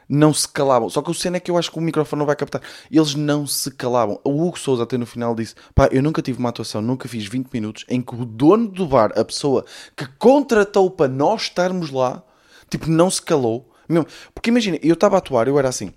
não 0.07 0.31
se 0.31 0.47
calavam. 0.47 0.87
Só 0.87 1.01
que 1.01 1.09
o 1.09 1.15
cena 1.15 1.37
é 1.37 1.39
que 1.39 1.49
eu 1.49 1.57
acho 1.57 1.71
que 1.71 1.79
o 1.79 1.81
microfone 1.81 2.19
não 2.19 2.27
vai 2.27 2.35
captar. 2.35 2.61
Eles 2.91 3.15
não 3.15 3.47
se 3.47 3.71
calavam. 3.71 4.21
O 4.23 4.45
Hugo 4.45 4.59
Souza 4.59 4.83
até 4.83 4.99
no 4.99 5.05
final 5.07 5.33
disse: 5.33 5.55
pá, 5.73 5.89
eu 5.91 6.03
nunca 6.03 6.21
tive 6.21 6.37
uma 6.37 6.49
atuação, 6.49 6.79
nunca 6.79 7.07
fiz 7.07 7.25
20 7.25 7.49
minutos 7.51 7.85
em 7.89 7.99
que 8.03 8.13
o 8.13 8.23
dono 8.23 8.67
do 8.67 8.85
bar, 8.85 9.13
a 9.17 9.25
pessoa 9.25 9.65
que 9.97 10.05
contratou 10.19 10.91
para 10.91 11.07
nós 11.07 11.41
estarmos 11.43 11.89
lá, 11.89 12.21
tipo, 12.69 12.87
não 12.87 13.09
se 13.09 13.23
calou. 13.23 13.71
Mesmo. 13.89 14.05
Porque 14.31 14.51
imagina, 14.51 14.77
eu 14.83 14.93
estava 14.93 15.15
a 15.15 15.17
atuar, 15.17 15.47
eu 15.47 15.57
era 15.57 15.67
assim. 15.67 15.87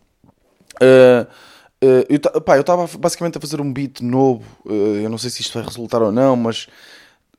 Uh, 0.81 1.27
uh, 1.85 2.07
eu, 2.09 2.61
estava 2.61 2.89
basicamente 2.99 3.37
a 3.37 3.41
fazer 3.43 3.61
um 3.61 3.71
beat 3.71 4.01
novo. 4.01 4.43
Uh, 4.65 5.03
eu 5.03 5.11
não 5.11 5.19
sei 5.19 5.29
se 5.29 5.43
isto 5.43 5.53
vai 5.53 5.65
resultar 5.65 6.01
ou 6.01 6.11
não, 6.11 6.35
mas 6.35 6.67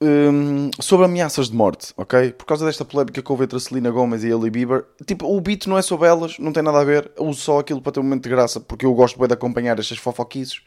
um, 0.01 0.69
sobre 0.79 1.05
ameaças 1.05 1.49
de 1.49 1.55
morte, 1.55 1.93
ok? 1.97 2.31
Por 2.31 2.45
causa 2.45 2.65
desta 2.65 2.83
polémica 2.83 3.21
que 3.21 3.31
houve 3.31 3.45
entre 3.45 3.57
a 3.57 3.59
Selena 3.59 3.91
Gomez 3.91 4.23
e 4.23 4.27
a 4.27 4.31
Ellie 4.31 4.49
Bieber, 4.49 4.85
tipo, 5.05 5.25
o 5.25 5.39
beat 5.39 5.67
não 5.67 5.77
é 5.77 5.81
sobre 5.81 6.07
elas, 6.07 6.37
não 6.39 6.51
tem 6.51 6.63
nada 6.63 6.79
a 6.79 6.83
ver, 6.83 7.11
uso 7.17 7.41
só 7.41 7.59
aquilo 7.59 7.81
para 7.81 7.93
ter 7.93 7.99
um 7.99 8.03
momento 8.03 8.23
de 8.23 8.29
graça, 8.29 8.59
porque 8.59 8.85
eu 8.85 8.93
gosto 8.93 9.17
bem 9.17 9.27
de 9.27 9.33
acompanhar 9.33 9.79
estas 9.79 9.97
fofoquices. 9.97 10.61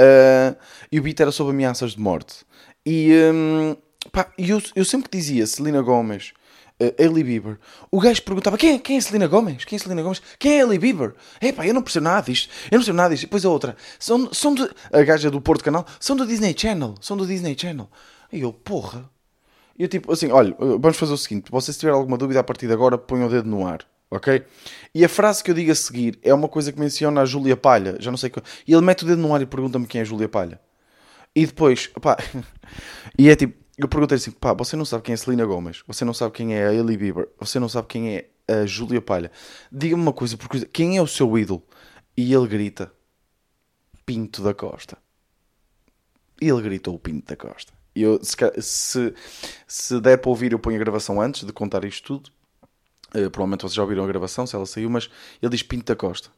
Uh, 0.00 0.56
e 0.90 0.98
o 0.98 1.02
beat 1.02 1.18
era 1.20 1.32
sobre 1.32 1.52
ameaças 1.52 1.92
de 1.92 2.00
morte. 2.00 2.44
E 2.84 3.12
um, 3.32 3.76
pá, 4.12 4.30
eu, 4.38 4.60
eu 4.74 4.84
sempre 4.84 5.08
dizia 5.10 5.46
Selena 5.46 5.80
Gomez, 5.82 6.32
uh, 6.80 7.12
Bieber, 7.12 7.58
o 7.90 8.00
gajo 8.00 8.22
perguntava 8.22 8.58
quem, 8.58 8.78
quem 8.78 8.96
é 8.96 9.00
Selena 9.00 9.26
Gomez? 9.26 9.64
Quem 9.64 9.76
é 9.76 9.78
Selena 9.78 10.02
Gomez? 10.02 10.20
Quem 10.38 10.58
é 10.58 10.62
Ellie 10.62 10.78
Bieber? 10.78 11.14
Epá, 11.40 11.66
eu 11.66 11.74
não 11.74 11.82
percebo 11.82 12.04
nada 12.04 12.22
disto, 12.22 12.50
eu 12.70 12.76
não 12.76 12.78
percebo 12.80 12.96
nada 12.96 13.10
disto. 13.10 13.24
E 13.24 13.26
depois 13.26 13.44
a 13.44 13.48
outra, 13.48 13.76
são, 13.98 14.32
são 14.32 14.54
a 14.92 15.02
gaja 15.02 15.30
do 15.30 15.40
Porto 15.40 15.64
Canal, 15.64 15.86
são 15.98 16.16
do 16.16 16.26
Disney 16.26 16.54
Channel, 16.56 16.94
são 17.00 17.16
do 17.16 17.26
Disney 17.26 17.56
Channel. 17.58 17.88
E 18.32 18.40
eu, 18.40 18.52
porra. 18.52 19.08
E 19.78 19.82
eu 19.82 19.88
tipo, 19.88 20.10
assim, 20.12 20.30
olha, 20.30 20.54
vamos 20.58 20.96
fazer 20.96 21.12
o 21.12 21.18
seguinte: 21.18 21.50
você 21.50 21.72
se 21.72 21.78
tiver 21.78 21.92
alguma 21.92 22.16
dúvida 22.16 22.40
a 22.40 22.44
partir 22.44 22.66
de 22.66 22.72
agora, 22.72 22.96
põe 22.96 23.22
o 23.22 23.28
dedo 23.28 23.48
no 23.48 23.66
ar, 23.66 23.80
ok? 24.10 24.44
E 24.94 25.04
a 25.04 25.08
frase 25.08 25.44
que 25.44 25.50
eu 25.50 25.54
digo 25.54 25.70
a 25.70 25.74
seguir 25.74 26.18
é 26.22 26.32
uma 26.32 26.48
coisa 26.48 26.72
que 26.72 26.80
menciona 26.80 27.20
a 27.20 27.24
Júlia 27.24 27.56
Palha, 27.56 27.96
já 28.00 28.10
não 28.10 28.18
sei. 28.18 28.32
E 28.66 28.72
ele 28.72 28.82
mete 28.82 29.04
o 29.04 29.06
dedo 29.06 29.20
no 29.20 29.34
ar 29.34 29.42
e 29.42 29.46
pergunta-me 29.46 29.86
quem 29.86 30.00
é 30.00 30.02
a 30.02 30.06
Júlia 30.06 30.28
Palha. 30.28 30.60
E 31.34 31.44
depois, 31.44 31.88
pá, 32.00 32.16
e 33.18 33.28
é 33.28 33.36
tipo, 33.36 33.54
eu 33.76 33.88
perguntei 33.88 34.16
assim: 34.16 34.30
pá, 34.30 34.54
você 34.54 34.76
não 34.76 34.84
sabe 34.84 35.02
quem 35.02 35.12
é 35.12 35.16
Selena 35.16 35.44
Gomes, 35.44 35.82
você 35.86 36.04
não 36.04 36.14
sabe 36.14 36.32
quem 36.32 36.54
é 36.54 36.66
a 36.66 36.72
Ellie 36.72 36.96
Bieber, 36.96 37.28
você 37.38 37.58
não 37.58 37.68
sabe 37.68 37.88
quem 37.88 38.16
é 38.16 38.30
a 38.48 38.64
Júlia 38.64 39.02
Palha. 39.02 39.30
Diga-me 39.70 40.02
uma 40.02 40.12
coisa, 40.12 40.36
porque 40.36 40.64
quem 40.66 40.96
é 40.96 41.02
o 41.02 41.06
seu 41.06 41.36
ídolo? 41.38 41.62
E 42.16 42.32
ele 42.32 42.48
grita: 42.48 42.90
Pinto 44.06 44.42
da 44.42 44.54
Costa. 44.54 44.96
E 46.40 46.48
ele 46.48 46.62
gritou 46.62 46.94
o 46.94 46.98
Pinto 46.98 47.26
da 47.26 47.36
Costa. 47.36 47.72
Eu, 47.96 48.20
se, 48.22 49.14
se, 49.66 50.00
der 50.00 50.18
para 50.18 50.28
ouvir, 50.28 50.52
eu 50.52 50.58
ponho 50.58 50.76
a 50.76 50.78
gravação 50.78 51.20
antes 51.20 51.44
de 51.44 51.52
contar 51.52 51.84
isto 51.84 52.06
tudo. 52.06 52.30
Uh, 53.08 53.30
provavelmente 53.30 53.62
vocês 53.62 53.74
já 53.74 53.82
ouviram 53.82 54.04
a 54.04 54.06
gravação, 54.06 54.46
se 54.46 54.54
ela 54.54 54.66
saiu, 54.66 54.90
mas 54.90 55.08
ele 55.40 55.50
diz 55.50 55.62
Pinto 55.62 55.86
da 55.86 55.96
Costa. 55.96 56.28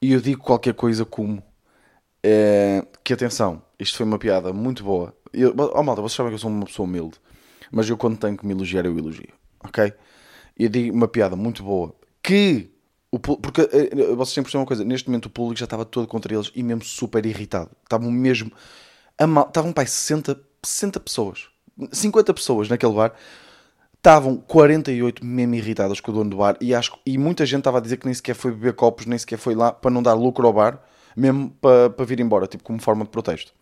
E 0.00 0.12
eu 0.12 0.20
digo 0.20 0.42
qualquer 0.42 0.74
coisa 0.74 1.04
como 1.04 1.38
uh, 1.38 2.86
que 3.04 3.12
atenção, 3.12 3.62
isto 3.78 3.96
foi 3.96 4.06
uma 4.06 4.18
piada 4.18 4.52
muito 4.52 4.82
boa. 4.82 5.14
Eu, 5.32 5.54
oh 5.56 5.82
malta, 5.82 6.00
vocês 6.00 6.16
sabem 6.16 6.30
que 6.30 6.34
eu 6.36 6.38
sou 6.38 6.50
uma 6.50 6.64
pessoa 6.64 6.86
humilde, 6.86 7.16
mas 7.70 7.88
eu 7.88 7.96
quando 7.96 8.16
tenho 8.16 8.36
que 8.36 8.46
me 8.46 8.54
elogiar, 8.54 8.86
eu 8.86 8.96
elogio, 8.96 9.32
ok? 9.62 9.92
Eu 10.58 10.68
digo 10.68 10.96
uma 10.96 11.08
piada 11.08 11.36
muito 11.36 11.62
boa 11.62 11.94
que 12.22 12.70
o, 13.10 13.18
porque 13.18 13.62
uh, 13.62 14.16
vocês 14.16 14.34
têm 14.34 14.42
que 14.42 14.50
perceber 14.50 14.58
uma 14.58 14.66
coisa, 14.66 14.84
neste 14.84 15.08
momento 15.08 15.26
o 15.26 15.30
público 15.30 15.58
já 15.58 15.64
estava 15.64 15.84
todo 15.84 16.06
contra 16.06 16.32
eles 16.34 16.50
e 16.54 16.62
mesmo 16.62 16.84
super 16.84 17.24
irritado. 17.26 17.70
Estavam 17.84 18.10
mesmo 18.10 18.50
estavam 19.18 19.72
pai 19.72 19.86
60, 19.86 20.38
60 20.62 21.00
pessoas, 21.00 21.48
50 21.92 22.34
pessoas 22.34 22.68
naquele 22.68 22.92
bar. 22.92 23.12
Estavam 23.94 24.36
48 24.36 25.24
mesmo 25.24 25.54
irritadas 25.56 25.98
com 25.98 26.12
o 26.12 26.14
dono 26.14 26.30
do 26.30 26.36
bar 26.36 26.56
e, 26.60 26.72
acho, 26.72 26.96
e 27.04 27.18
muita 27.18 27.44
gente 27.44 27.58
estava 27.58 27.78
a 27.78 27.80
dizer 27.80 27.96
que 27.96 28.06
nem 28.06 28.14
sequer 28.14 28.34
foi 28.34 28.52
beber 28.52 28.74
copos, 28.74 29.04
nem 29.04 29.18
sequer 29.18 29.36
foi 29.36 29.54
lá 29.54 29.72
para 29.72 29.90
não 29.90 30.00
dar 30.00 30.14
lucro 30.14 30.46
ao 30.46 30.52
bar, 30.52 30.80
mesmo 31.16 31.50
para, 31.60 31.90
para 31.90 32.04
vir 32.04 32.20
embora, 32.20 32.46
tipo 32.46 32.62
como 32.62 32.80
forma 32.80 33.04
de 33.04 33.10
protesto. 33.10 33.52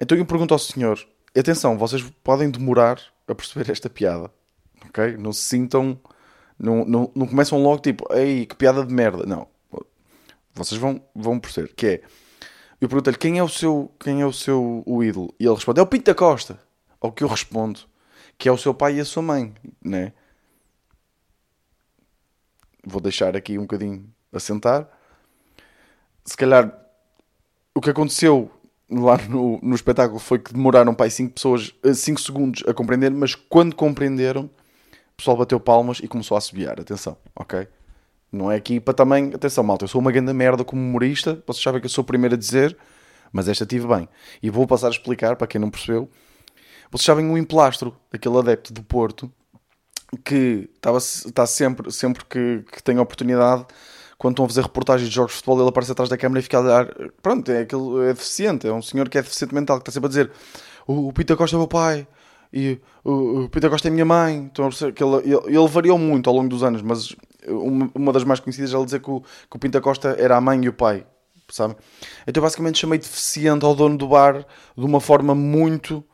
Então 0.00 0.16
eu 0.16 0.24
pergunto 0.24 0.54
ao 0.54 0.58
senhor: 0.58 0.98
atenção, 1.36 1.76
vocês 1.76 2.02
podem 2.24 2.50
demorar 2.50 2.98
a 3.26 3.34
perceber 3.34 3.70
esta 3.70 3.90
piada, 3.90 4.30
ok? 4.86 5.16
Não 5.18 5.32
se 5.34 5.42
sintam, 5.42 6.00
não, 6.58 6.84
não, 6.86 7.10
não 7.14 7.26
começam 7.26 7.62
logo 7.62 7.82
tipo, 7.82 8.06
ei, 8.14 8.46
que 8.46 8.56
piada 8.56 8.86
de 8.86 8.94
merda. 8.94 9.26
Não, 9.26 9.46
vocês 10.54 10.80
vão, 10.80 11.02
vão 11.14 11.38
perceber 11.38 11.74
que 11.74 11.86
é 11.86 12.02
eu 12.80 12.88
perguntei-lhe 12.88 13.18
quem 13.18 13.38
é 13.38 13.42
o 13.42 13.48
seu, 13.48 13.90
quem 13.98 14.20
é 14.20 14.26
o 14.26 14.32
seu 14.32 14.82
o 14.86 15.02
ídolo? 15.02 15.34
E 15.38 15.44
ele 15.44 15.54
responde: 15.54 15.80
é 15.80 15.82
o 15.82 15.86
Pinto 15.86 16.04
da 16.04 16.14
Costa. 16.14 16.60
Ao 17.00 17.12
que 17.12 17.24
eu 17.24 17.28
respondo: 17.28 17.80
que 18.36 18.48
é 18.48 18.52
o 18.52 18.58
seu 18.58 18.72
pai 18.72 18.96
e 18.96 19.00
a 19.00 19.04
sua 19.04 19.22
mãe, 19.22 19.54
né? 19.82 20.12
Vou 22.84 23.00
deixar 23.00 23.36
aqui 23.36 23.58
um 23.58 23.62
bocadinho 23.62 24.08
assentar. 24.32 24.88
Se 26.24 26.36
calhar 26.36 26.72
o 27.74 27.80
que 27.80 27.90
aconteceu 27.90 28.50
lá 28.90 29.16
no, 29.28 29.58
no 29.62 29.74
espetáculo 29.74 30.18
foi 30.18 30.38
que 30.38 30.52
demoraram 30.52 30.94
pai 30.94 31.10
5 31.10 31.34
pessoas, 31.34 31.74
5 31.94 32.20
segundos 32.20 32.64
a 32.66 32.72
compreender, 32.72 33.10
mas 33.10 33.34
quando 33.34 33.74
compreenderam, 33.74 34.44
o 34.44 35.16
pessoal 35.16 35.36
bateu 35.36 35.60
palmas 35.60 35.98
e 36.02 36.08
começou 36.08 36.34
a 36.34 36.38
assobiar. 36.38 36.80
Atenção, 36.80 37.16
ok? 37.34 37.68
Não 38.30 38.50
é 38.50 38.56
aqui 38.56 38.78
para 38.80 38.94
também. 38.94 39.32
Atenção, 39.34 39.64
malta, 39.64 39.84
eu 39.84 39.88
sou 39.88 40.00
uma 40.00 40.12
grande 40.12 40.32
merda 40.32 40.64
como 40.64 40.80
humorista. 40.80 41.42
Vocês 41.46 41.62
sabem 41.62 41.80
que 41.80 41.86
eu 41.86 41.90
sou 41.90 42.02
o 42.02 42.06
primeiro 42.06 42.34
a 42.34 42.38
dizer, 42.38 42.76
mas 43.32 43.48
esta 43.48 43.64
tive 43.64 43.86
bem. 43.86 44.08
E 44.42 44.50
vou 44.50 44.66
passar 44.66 44.88
a 44.88 44.90
explicar 44.90 45.36
para 45.36 45.46
quem 45.46 45.60
não 45.60 45.70
percebeu. 45.70 46.08
Vocês 46.90 47.04
sabem 47.04 47.30
o 47.30 47.36
Emplastro, 47.36 47.96
aquele 48.12 48.38
adepto 48.38 48.72
do 48.72 48.82
Porto, 48.82 49.30
que 50.24 50.68
estava, 50.74 50.98
está 50.98 51.46
sempre, 51.46 51.92
sempre 51.92 52.24
que, 52.24 52.64
que 52.72 52.82
tem 52.82 52.98
oportunidade, 52.98 53.66
quando 54.16 54.32
estão 54.32 54.44
a 54.46 54.48
fazer 54.48 54.62
reportagens 54.62 55.08
de 55.08 55.14
jogos 55.14 55.32
de 55.32 55.36
futebol, 55.36 55.60
ele 55.60 55.68
aparece 55.68 55.92
atrás 55.92 56.08
da 56.08 56.16
câmera 56.16 56.40
e 56.40 56.42
fica 56.42 56.58
a 56.58 56.62
dar. 56.62 56.86
Pronto, 57.22 57.50
é, 57.52 57.60
aquele, 57.60 58.08
é 58.08 58.14
deficiente, 58.14 58.66
é 58.66 58.72
um 58.72 58.82
senhor 58.82 59.08
que 59.08 59.18
é 59.18 59.22
deficiente 59.22 59.54
mental, 59.54 59.76
que 59.78 59.82
está 59.82 59.92
sempre 59.92 60.06
a 60.06 60.08
dizer: 60.08 60.30
O, 60.86 61.08
o 61.08 61.12
Pita 61.12 61.36
Costa 61.36 61.56
é 61.56 61.58
meu 61.58 61.68
pai, 61.68 62.06
e 62.52 62.80
o, 63.04 63.48
Peter 63.48 63.70
Costa 63.70 63.88
é 63.88 63.90
minha 63.90 64.04
mãe. 64.04 64.36
Então, 64.36 64.68
ele, 64.68 65.34
ele, 65.46 65.68
variou 65.68 65.98
muito 65.98 66.28
ao 66.28 66.36
longo 66.36 66.48
dos 66.48 66.62
anos, 66.62 66.82
mas 66.82 67.14
uma, 67.50 68.12
das 68.12 68.24
mais 68.24 68.40
conhecidas 68.40 68.72
ele 68.72 68.84
dizer 68.84 69.00
que 69.00 69.10
o, 69.10 69.20
que 69.20 69.56
o 69.56 69.58
Pinta 69.58 69.80
Costa 69.80 70.16
era 70.18 70.36
a 70.36 70.40
mãe 70.40 70.64
e 70.64 70.68
o 70.68 70.72
pai, 70.72 71.06
sabe? 71.50 71.76
Então, 72.26 72.42
basicamente, 72.42 72.78
chamei 72.78 72.98
deficiente 72.98 73.64
ao 73.64 73.74
dono 73.74 73.96
do 73.96 74.08
bar 74.08 74.44
de 74.76 74.84
uma 74.84 75.00
forma 75.00 75.34
muito 75.34 76.04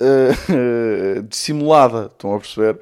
uh, 0.00 1.22
dissimulada. 1.28 2.06
Estão 2.06 2.34
a 2.34 2.38
perceber? 2.38 2.80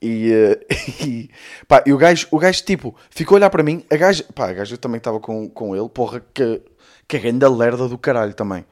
E, 0.00 0.32
uh, 0.32 0.74
e, 1.06 1.30
pá, 1.66 1.82
e 1.86 1.92
o 1.92 1.96
gajo, 1.96 2.26
o 2.30 2.38
gajo, 2.38 2.64
tipo, 2.64 2.94
ficou 3.10 3.36
a 3.36 3.38
olhar 3.38 3.50
para 3.50 3.62
mim. 3.62 3.84
A 3.90 3.96
gajo, 3.96 4.24
pá, 4.34 4.50
a 4.50 4.52
gajo 4.52 4.76
também 4.78 4.98
estava 4.98 5.20
com, 5.20 5.48
com 5.48 5.74
ele, 5.74 5.88
porra, 5.88 6.22
que, 6.32 6.62
que 7.08 7.18
grande 7.18 7.46
lerda 7.48 7.88
do 7.88 7.98
caralho 7.98 8.34
também. 8.34 8.64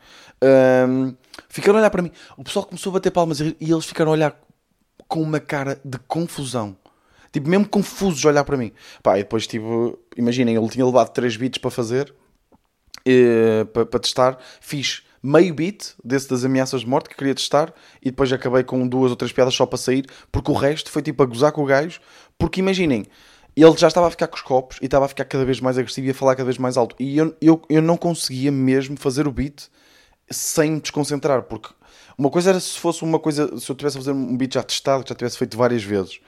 Um, 0.43 1.15
ficaram 1.49 1.79
a 1.79 1.81
olhar 1.81 1.91
para 1.91 2.03
mim. 2.03 2.11
O 2.37 2.43
pessoal 2.43 2.67
começou 2.67 2.91
a 2.91 2.95
bater 2.95 3.11
palmas 3.11 3.41
e 3.41 3.57
eles 3.61 3.87
ficaram 3.87 4.11
a 4.11 4.15
olhar 4.15 4.37
com 5.07 5.23
uma 5.23 5.39
cara 5.39 5.81
de 5.85 5.99
confusão. 6.09 6.77
Tipo, 7.33 7.49
mesmo 7.49 7.69
confusos 7.69 8.25
a 8.25 8.29
olhar 8.29 8.45
para 8.45 8.57
mim. 8.57 8.73
Pá, 9.03 9.19
e 9.19 9.23
depois, 9.23 9.47
tipo, 9.47 9.99
imaginem, 10.17 10.55
ele 10.55 10.69
tinha 10.69 10.85
levado 10.85 11.11
3 11.13 11.37
bits 11.37 11.59
para 11.59 11.71
fazer, 11.71 12.15
e, 13.07 13.67
para, 13.73 13.87
para 13.87 14.01
testar. 14.01 14.39
Fiz 14.61 15.03
meio 15.23 15.55
bit 15.55 15.95
desse 16.05 16.29
das 16.29 16.45
ameaças 16.45 16.81
de 16.81 16.87
morte 16.87 17.09
que 17.09 17.17
queria 17.17 17.35
testar 17.35 17.73
e 18.03 18.11
depois 18.11 18.33
acabei 18.33 18.65
com 18.65 18.87
duas 18.87 19.11
ou 19.11 19.17
três 19.17 19.33
piadas 19.33 19.55
só 19.55 19.65
para 19.65 19.79
sair, 19.79 20.05
porque 20.33 20.51
o 20.51 20.55
resto 20.55 20.91
foi 20.91 21.01
tipo 21.01 21.23
a 21.23 21.27
gozar 21.27 21.53
com 21.53 21.63
o 21.63 21.67
gajo. 21.67 22.01
Porque 22.37 22.61
imaginem, 22.61 23.07
ele 23.57 23.77
já 23.77 23.89
estava 23.89 24.09
a 24.09 24.11
ficar 24.11 24.27
com 24.27 24.37
os 24.37 24.43
copos 24.43 24.79
e 24.81 24.87
estava 24.87 25.05
a 25.05 25.09
ficar 25.09 25.25
cada 25.25 25.45
vez 25.45 25.61
mais 25.61 25.79
agressivo 25.79 26.09
e 26.09 26.11
a 26.11 26.15
falar 26.15 26.35
cada 26.35 26.47
vez 26.47 26.59
mais 26.59 26.77
alto. 26.77 26.97
E 26.99 27.17
eu, 27.17 27.35
eu, 27.41 27.63
eu 27.69 27.83
não 27.83 27.97
conseguia 27.97 28.51
mesmo 28.51 28.97
fazer 28.97 29.27
o 29.27 29.33
beat 29.33 29.69
sem 30.31 30.73
me 30.73 30.81
desconcentrar, 30.81 31.43
porque 31.43 31.69
uma 32.17 32.31
coisa 32.31 32.51
era 32.51 32.61
se 32.61 32.79
fosse 32.79 33.03
uma 33.03 33.19
coisa, 33.19 33.59
se 33.59 33.71
eu 33.71 33.77
tivesse 33.77 33.99
a 33.99 34.01
fazer 34.01 34.13
um 34.13 34.37
beat 34.37 34.55
já 34.55 34.63
testado, 34.63 35.03
que 35.03 35.11
já 35.11 35.15
tivesse 35.15 35.39
feito 35.39 35.57
várias 35.57 35.83
vezes. 35.83 36.21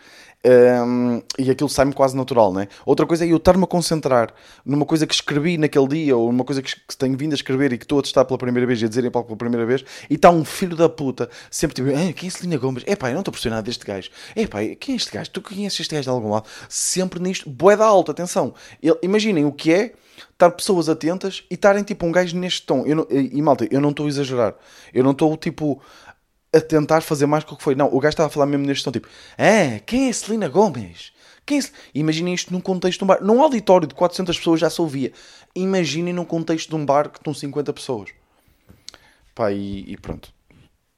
Um, 0.47 1.23
e 1.39 1.51
aquilo 1.51 1.71
sai-me 1.71 1.95
quase 1.95 2.15
natural, 2.15 2.53
né? 2.53 2.69
Outra 2.85 3.07
coisa 3.07 3.25
é 3.25 3.33
eu 3.33 3.39
estar-me 3.39 3.65
a 3.65 3.67
concentrar 3.67 4.33
numa 4.65 4.85
coisa 4.85 5.07
que 5.07 5.15
escrevi 5.15 5.57
naquele 5.57 5.89
dia 5.89 6.17
ou 6.17 6.31
numa 6.31 6.45
coisa 6.45 6.61
que, 6.61 6.75
que 6.75 6.97
tenho 6.97 7.17
vindo 7.17 7.33
a 7.33 7.35
escrever 7.35 7.73
e 7.73 7.79
que 7.79 7.85
estou 7.85 7.99
a 7.99 8.03
testar 8.03 8.27
pela 8.27 8.37
primeira 8.37 8.67
vez 8.67 8.83
e 8.83 8.85
a 8.85 8.89
dizer 8.89 9.05
em 9.05 9.11
palco 9.11 9.29
pela 9.29 9.39
primeira 9.39 9.65
vez 9.65 9.83
e 10.11 10.15
está 10.17 10.31
um 10.31 10.45
filho 10.45 10.77
da 10.77 10.87
puta 10.87 11.31
sempre 11.51 11.77
tipo, 11.77 11.89
ah, 11.89 12.13
quem 12.13 12.29
é 12.29 12.31
Celina 12.31 12.59
Gomes? 12.59 12.85
É 12.87 12.95
pá, 12.95 13.09
eu 13.09 13.15
não 13.15 13.21
estou 13.21 13.51
nada 13.51 13.63
deste 13.63 13.87
gajo. 13.87 14.11
É 14.37 14.47
pá, 14.47 14.59
quem 14.79 14.95
é 14.95 14.97
este 14.97 15.11
gajo? 15.11 15.31
Tu 15.31 15.41
conheces 15.41 15.81
este 15.81 15.95
gajo 15.95 16.05
de 16.05 16.11
algum 16.11 16.31
lado? 16.31 16.47
Sempre 16.69 17.21
nisto, 17.21 17.49
boeda 17.49 17.85
alta, 17.85 18.13
atenção. 18.13 18.53
Imaginem 19.03 19.47
o 19.47 19.53
que 19.53 19.73
é 19.73 19.93
estar 20.33 20.51
pessoas 20.51 20.89
atentas 20.89 21.45
e 21.51 21.55
estarem 21.55 21.83
tipo 21.83 22.07
um 22.07 22.13
gajo 22.13 22.37
neste 22.37 22.63
tom. 22.67 22.85
Eu 22.85 22.97
não, 22.97 23.07
e 23.11 23.41
malta, 23.41 23.67
eu 23.71 23.81
não 23.81 23.91
estou 23.91 24.07
a 24.07 24.09
exagerar. 24.09 24.55
Eu 24.93 25.03
não 25.03 25.13
estou 25.13 25.37
tipo 25.37 25.81
a 26.55 26.61
tentar 26.61 27.01
fazer 27.01 27.27
mais 27.27 27.45
do 27.45 27.57
que 27.57 27.63
foi. 27.63 27.75
Não, 27.75 27.87
o 27.87 27.99
gajo 27.99 28.13
estava 28.13 28.29
a 28.29 28.31
falar 28.31 28.47
mesmo 28.47 28.67
neste 28.67 28.85
tom, 28.85 28.93
tipo, 28.93 29.09
ah, 29.39 29.81
quem 29.85 30.09
é 30.09 30.13
Celina 30.13 30.49
Gomes? 30.49 31.13
Quem 31.47 31.59
é 31.59 31.63
Imaginem 31.95 32.35
isto 32.35 32.53
num 32.53 32.61
contexto 32.61 32.99
de 32.99 33.05
um 33.05 33.07
bar. 33.07 33.23
Num 33.23 33.43
auditório 33.43 33.87
de 33.87 33.95
400 33.95 34.37
pessoas 34.39 34.61
já 34.61 34.71
se 34.71 34.81
ouvia. 34.81 35.13
Imaginem 35.55 36.15
num 36.15 36.25
contexto 36.25 36.69
de 36.71 36.75
um 36.75 36.85
bar 36.85 37.11
que 37.11 37.19
estão 37.19 37.35
50 37.35 37.73
pessoas. 37.73 38.11
Pá, 39.35 39.53
e, 39.53 39.85
e 39.93 39.97
pronto. 39.97 40.33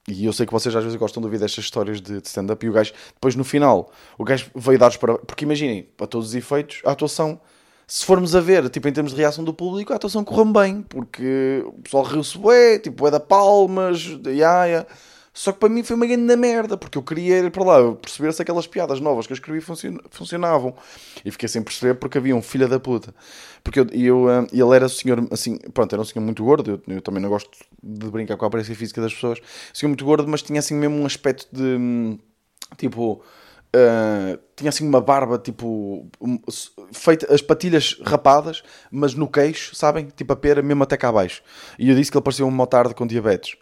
E 0.08 0.24
eu 0.24 0.32
sei 0.32 0.46
que 0.46 0.52
vocês 0.52 0.74
às 0.74 0.84
vezes 0.84 0.96
gostam 0.96 1.20
de 1.20 1.26
ouvir 1.26 1.38
destas 1.38 1.64
histórias 1.64 2.00
de, 2.00 2.20
de 2.20 2.28
stand-up 2.28 2.64
e 2.64 2.68
o 2.68 2.72
gajo, 2.72 2.92
depois 3.14 3.34
no 3.34 3.42
final, 3.42 3.90
o 4.16 4.22
gajo 4.22 4.48
veio 4.54 4.78
dar-os 4.78 4.96
para. 4.96 5.18
Porque 5.18 5.44
imaginem, 5.44 5.82
para 5.96 6.06
todos 6.06 6.28
os 6.28 6.34
efeitos, 6.34 6.80
a 6.84 6.92
atuação, 6.92 7.40
se 7.88 8.04
formos 8.04 8.36
a 8.36 8.40
ver, 8.40 8.68
tipo, 8.70 8.86
em 8.86 8.92
termos 8.92 9.12
de 9.12 9.18
reação 9.18 9.42
do 9.42 9.52
público, 9.52 9.92
a 9.92 9.96
atuação 9.96 10.22
correu 10.22 10.44
bem, 10.44 10.82
porque 10.82 11.64
o 11.66 11.82
pessoal 11.82 12.04
riu-se 12.04 12.38
bué, 12.38 12.78
tipo, 12.78 13.04
é 13.08 13.10
da 13.10 13.18
palmas, 13.18 14.00
de 14.00 14.34
iaia. 14.34 14.86
Só 15.36 15.52
que 15.52 15.58
para 15.58 15.68
mim 15.68 15.82
foi 15.82 15.96
uma 15.96 16.06
grande 16.06 16.34
merda, 16.34 16.78
porque 16.78 16.96
eu 16.96 17.02
queria 17.02 17.40
ir 17.40 17.50
para 17.50 17.62
lá 17.62 17.94
perceber 17.94 18.32
se 18.32 18.40
aquelas 18.40 18.66
piadas 18.66 19.00
novas 19.00 19.26
que 19.26 19.34
eu 19.34 19.34
escrevi 19.34 19.60
funcionavam. 19.60 20.74
E 21.22 21.30
fiquei 21.30 21.46
sem 21.46 21.62
perceber 21.62 21.92
porque 21.96 22.16
havia 22.16 22.34
um 22.34 22.40
filho 22.40 22.66
da 22.66 22.80
puta. 22.80 23.14
Porque 23.62 23.80
eu, 23.80 23.86
eu, 23.92 24.30
eh, 24.30 24.46
ele 24.50 24.74
era 24.74 24.86
um 24.86 24.88
senhor, 24.88 25.28
assim, 25.30 25.58
pronto, 25.74 25.92
era 25.92 26.00
um 26.00 26.06
senhor 26.06 26.24
muito 26.24 26.42
gordo. 26.42 26.80
Eu, 26.88 26.94
eu, 26.94 27.02
também 27.02 27.22
não 27.22 27.28
gosto 27.28 27.50
de 27.82 28.06
brincar 28.06 28.38
com 28.38 28.46
a 28.46 28.48
aparência 28.48 28.74
física 28.74 29.02
das 29.02 29.12
pessoas. 29.12 29.38
Senhor 29.74 29.90
muito 29.90 30.06
gordo, 30.06 30.26
mas 30.26 30.40
tinha 30.40 30.58
assim 30.58 30.74
mesmo 30.74 30.96
um 30.96 31.04
aspecto 31.04 31.54
de 31.54 31.62
hum, 31.62 32.18
tipo. 32.78 33.22
Uh, 33.76 34.40
tinha 34.56 34.70
assim 34.70 34.88
uma 34.88 35.02
barba 35.02 35.36
tipo 35.36 36.08
feita 36.92 37.30
as 37.34 37.42
patilhas 37.42 38.00
rapadas, 38.06 38.62
mas 38.90 39.12
no 39.12 39.28
queixo, 39.28 39.76
sabem? 39.76 40.06
Tipo 40.16 40.32
a 40.32 40.36
pera, 40.36 40.62
mesmo 40.62 40.82
até 40.82 40.96
cá 40.96 41.10
abaixo. 41.10 41.42
E 41.78 41.90
eu 41.90 41.94
disse 41.94 42.10
que 42.10 42.16
ele 42.16 42.24
parecia 42.24 42.46
um 42.46 42.50
motardo 42.50 42.94
com 42.94 43.06
diabetes. 43.06 43.54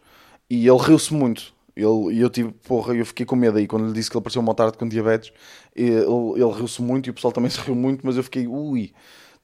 E 0.48 0.68
ele 0.68 0.78
riu-se 0.78 1.12
muito 1.12 1.54
ele, 1.76 2.14
e 2.14 2.20
eu 2.20 2.30
tive, 2.30 2.52
porra, 2.52 2.94
eu 2.94 3.04
fiquei 3.04 3.26
com 3.26 3.34
medo 3.34 3.58
aí 3.58 3.66
quando 3.66 3.86
lhe 3.86 3.92
disse 3.92 4.08
que 4.08 4.16
ele 4.16 4.22
parecia 4.22 4.40
uma 4.40 4.54
tarde 4.54 4.78
com 4.78 4.88
diabetes. 4.88 5.32
Ele, 5.74 5.96
ele 5.96 6.52
riu-se 6.52 6.80
muito 6.80 7.08
e 7.08 7.10
o 7.10 7.14
pessoal 7.14 7.32
também 7.32 7.50
se 7.50 7.60
riu 7.60 7.74
muito, 7.74 8.06
mas 8.06 8.16
eu 8.16 8.22
fiquei, 8.22 8.46
ui, 8.46 8.92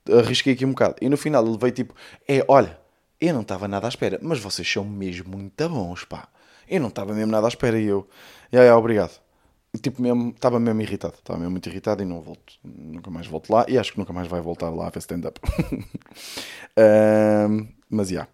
arrisquei 0.08 0.52
aqui 0.52 0.64
um 0.64 0.70
bocado. 0.70 0.96
E 1.00 1.08
no 1.08 1.16
final 1.16 1.44
ele 1.46 1.58
veio 1.58 1.72
tipo, 1.72 1.94
é, 2.28 2.44
olha, 2.48 2.78
eu 3.20 3.34
não 3.34 3.42
estava 3.42 3.66
nada 3.66 3.86
à 3.86 3.88
espera, 3.88 4.18
mas 4.22 4.38
vocês 4.38 4.70
são 4.70 4.84
mesmo 4.84 5.36
muito 5.36 5.68
bons, 5.68 6.04
pá. 6.04 6.28
Eu 6.68 6.80
não 6.80 6.88
estava 6.88 7.12
mesmo 7.12 7.32
nada 7.32 7.46
à 7.46 7.48
espera 7.48 7.78
e 7.80 7.86
eu, 7.86 8.08
é, 8.52 8.66
é, 8.66 8.74
obrigado. 8.74 9.20
E, 9.74 9.78
tipo, 9.78 10.00
mesmo, 10.02 10.30
estava 10.30 10.58
mesmo 10.60 10.80
irritado, 10.82 11.14
estava 11.14 11.38
mesmo 11.38 11.52
muito 11.52 11.68
irritado 11.68 12.02
e 12.02 12.06
não 12.06 12.20
volto, 12.20 12.54
nunca 12.64 13.10
mais 13.10 13.26
volto 13.26 13.52
lá 13.52 13.64
e 13.68 13.78
acho 13.78 13.92
que 13.92 13.98
nunca 13.98 14.12
mais 14.12 14.28
vai 14.28 14.40
voltar 14.40 14.70
lá 14.70 14.86
a 14.86 14.90
ver 14.90 14.98
stand-up. 15.00 15.40
um, 16.78 17.68
mas 17.88 18.08
já, 18.08 18.14
yeah. 18.14 18.30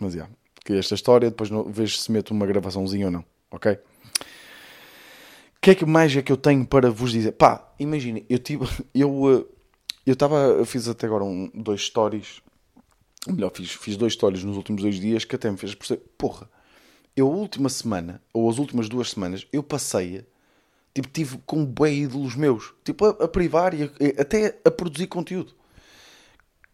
mas 0.00 0.12
já. 0.12 0.20
Yeah 0.20 0.41
que 0.64 0.72
esta 0.74 0.94
história, 0.94 1.30
depois 1.30 1.50
vejo 1.68 1.96
se 1.96 2.10
meto 2.12 2.30
uma 2.32 2.46
gravaçãozinha 2.46 3.06
ou 3.06 3.12
não, 3.12 3.24
ok? 3.50 3.78
que 5.62 5.70
é 5.70 5.74
que 5.76 5.86
mais 5.86 6.14
é 6.16 6.22
que 6.22 6.32
eu 6.32 6.36
tenho 6.36 6.66
para 6.66 6.90
vos 6.90 7.12
dizer? 7.12 7.32
Pá, 7.32 7.72
imaginem, 7.78 8.26
eu 8.28 8.38
tive. 8.38 8.66
Eu 8.92 9.46
eh, 9.48 9.52
eu 10.04 10.14
estava. 10.14 10.64
Fiz 10.66 10.88
até 10.88 11.06
agora 11.06 11.22
um, 11.22 11.48
dois 11.54 11.82
stories. 11.82 12.42
Melhor, 13.28 13.52
fiz, 13.54 13.70
fiz 13.70 13.96
dois 13.96 14.14
stories 14.14 14.42
nos 14.42 14.56
últimos 14.56 14.82
dois 14.82 14.96
dias 14.98 15.24
que 15.24 15.36
até 15.36 15.48
me 15.48 15.56
fez 15.56 15.72
perceber. 15.76 16.02
Porra, 16.18 16.50
eu 17.16 17.28
a 17.28 17.30
última 17.30 17.68
semana, 17.68 18.20
ou 18.34 18.50
as 18.50 18.58
últimas 18.58 18.88
duas 18.88 19.10
semanas, 19.10 19.46
eu 19.52 19.62
passei. 19.62 20.26
Tipo, 20.92 21.08
tive 21.08 21.38
com 21.46 21.64
bem 21.64 22.02
ídolos 22.02 22.34
meus. 22.34 22.74
Tipo, 22.84 23.06
a, 23.06 23.10
a 23.24 23.28
privar 23.28 23.72
e 23.72 23.84
a- 23.84 24.20
até 24.20 24.58
a 24.64 24.70
produzir 24.72 25.06
conteúdo. 25.06 25.54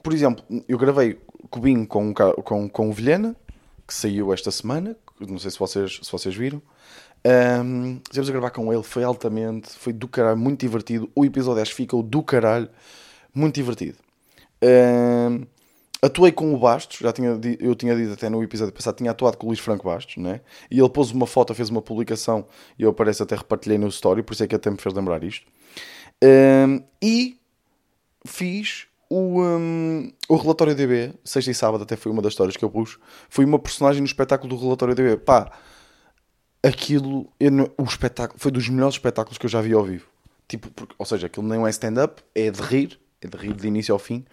Por 0.02 0.14
exemplo, 0.14 0.42
eu 0.66 0.78
gravei 0.78 1.20
Cubinho 1.50 1.86
com, 1.86 2.08
o 2.10 2.14
com, 2.42 2.68
com 2.70 2.88
o 2.88 2.92
Vilhena, 2.92 3.36
que 3.88 3.94
saiu 3.94 4.34
esta 4.34 4.50
semana. 4.50 4.94
Não 5.18 5.38
sei 5.38 5.50
se 5.50 5.58
vocês, 5.58 6.00
se 6.02 6.12
vocês 6.12 6.34
viram. 6.34 6.60
Um, 7.26 7.96
Estivemos 7.96 8.28
a 8.28 8.32
gravar 8.32 8.50
com 8.50 8.72
ele, 8.72 8.82
foi 8.82 9.02
altamente, 9.02 9.70
foi 9.70 9.92
do 9.92 10.06
caralho, 10.06 10.36
muito 10.36 10.60
divertido. 10.60 11.10
O 11.14 11.24
episódio 11.24 11.56
10 11.56 11.70
ficou 11.70 12.02
do 12.02 12.22
caralho, 12.22 12.68
muito 13.34 13.54
divertido. 13.54 13.96
Um, 14.62 15.46
atuei 16.02 16.30
com 16.30 16.54
o 16.54 16.58
Bastos, 16.58 16.98
já 16.98 17.12
tinha, 17.12 17.40
eu 17.58 17.74
tinha 17.74 17.96
dito 17.96 18.12
até 18.12 18.28
no 18.28 18.42
episódio 18.42 18.72
passado, 18.72 18.96
tinha 18.96 19.10
atuado 19.10 19.36
com 19.38 19.46
o 19.46 19.48
Luís 19.48 19.58
Franco 19.58 19.86
Bastos, 19.86 20.18
né? 20.18 20.42
E 20.70 20.78
ele 20.78 20.90
pôs 20.90 21.10
uma 21.10 21.26
foto, 21.26 21.54
fez 21.54 21.70
uma 21.70 21.82
publicação 21.82 22.46
e 22.78 22.82
eu 22.82 22.92
parece 22.92 23.22
até 23.22 23.34
repartilhei 23.34 23.78
no 23.78 23.88
story, 23.88 24.22
por 24.22 24.34
isso 24.34 24.44
é 24.44 24.46
que 24.46 24.54
até 24.54 24.70
me 24.70 24.76
fez 24.76 24.94
lembrar 24.94 25.24
isto. 25.24 25.46
Um, 26.22 26.82
e 27.02 27.40
fiz 28.26 28.86
o, 29.10 29.42
um, 29.42 30.12
o 30.28 30.36
relatório 30.36 30.74
DB, 30.74 31.14
sexta 31.24 31.50
e 31.50 31.54
sábado 31.54 31.82
até 31.82 31.96
foi 31.96 32.12
uma 32.12 32.20
das 32.22 32.32
histórias 32.32 32.56
que 32.56 32.64
eu 32.64 32.70
pus. 32.70 32.98
Fui 33.28 33.44
uma 33.44 33.58
personagem 33.58 34.00
no 34.00 34.06
espetáculo 34.06 34.54
do 34.54 34.60
relatório 34.62 34.94
DB. 34.94 35.16
Pá, 35.16 35.50
aquilo, 36.62 37.28
não- 37.40 37.70
o 37.78 37.84
espetáculo 37.84 38.38
foi 38.38 38.50
dos 38.50 38.68
melhores 38.68 38.94
espetáculos 38.94 39.38
que 39.38 39.46
eu 39.46 39.50
já 39.50 39.60
vi 39.60 39.72
ao 39.72 39.84
vivo. 39.84 40.06
Tipo, 40.46 40.70
porque- 40.70 40.94
ou 40.98 41.04
seja, 41.06 41.26
aquilo 41.26 41.46
não 41.46 41.66
é 41.66 41.70
stand-up, 41.70 42.22
é 42.34 42.50
de 42.50 42.60
rir, 42.62 42.98
é 43.20 43.26
de 43.28 43.36
rir 43.36 43.54
de 43.54 43.66
início 43.66 43.92
ao 43.92 43.98
fim. 43.98 44.24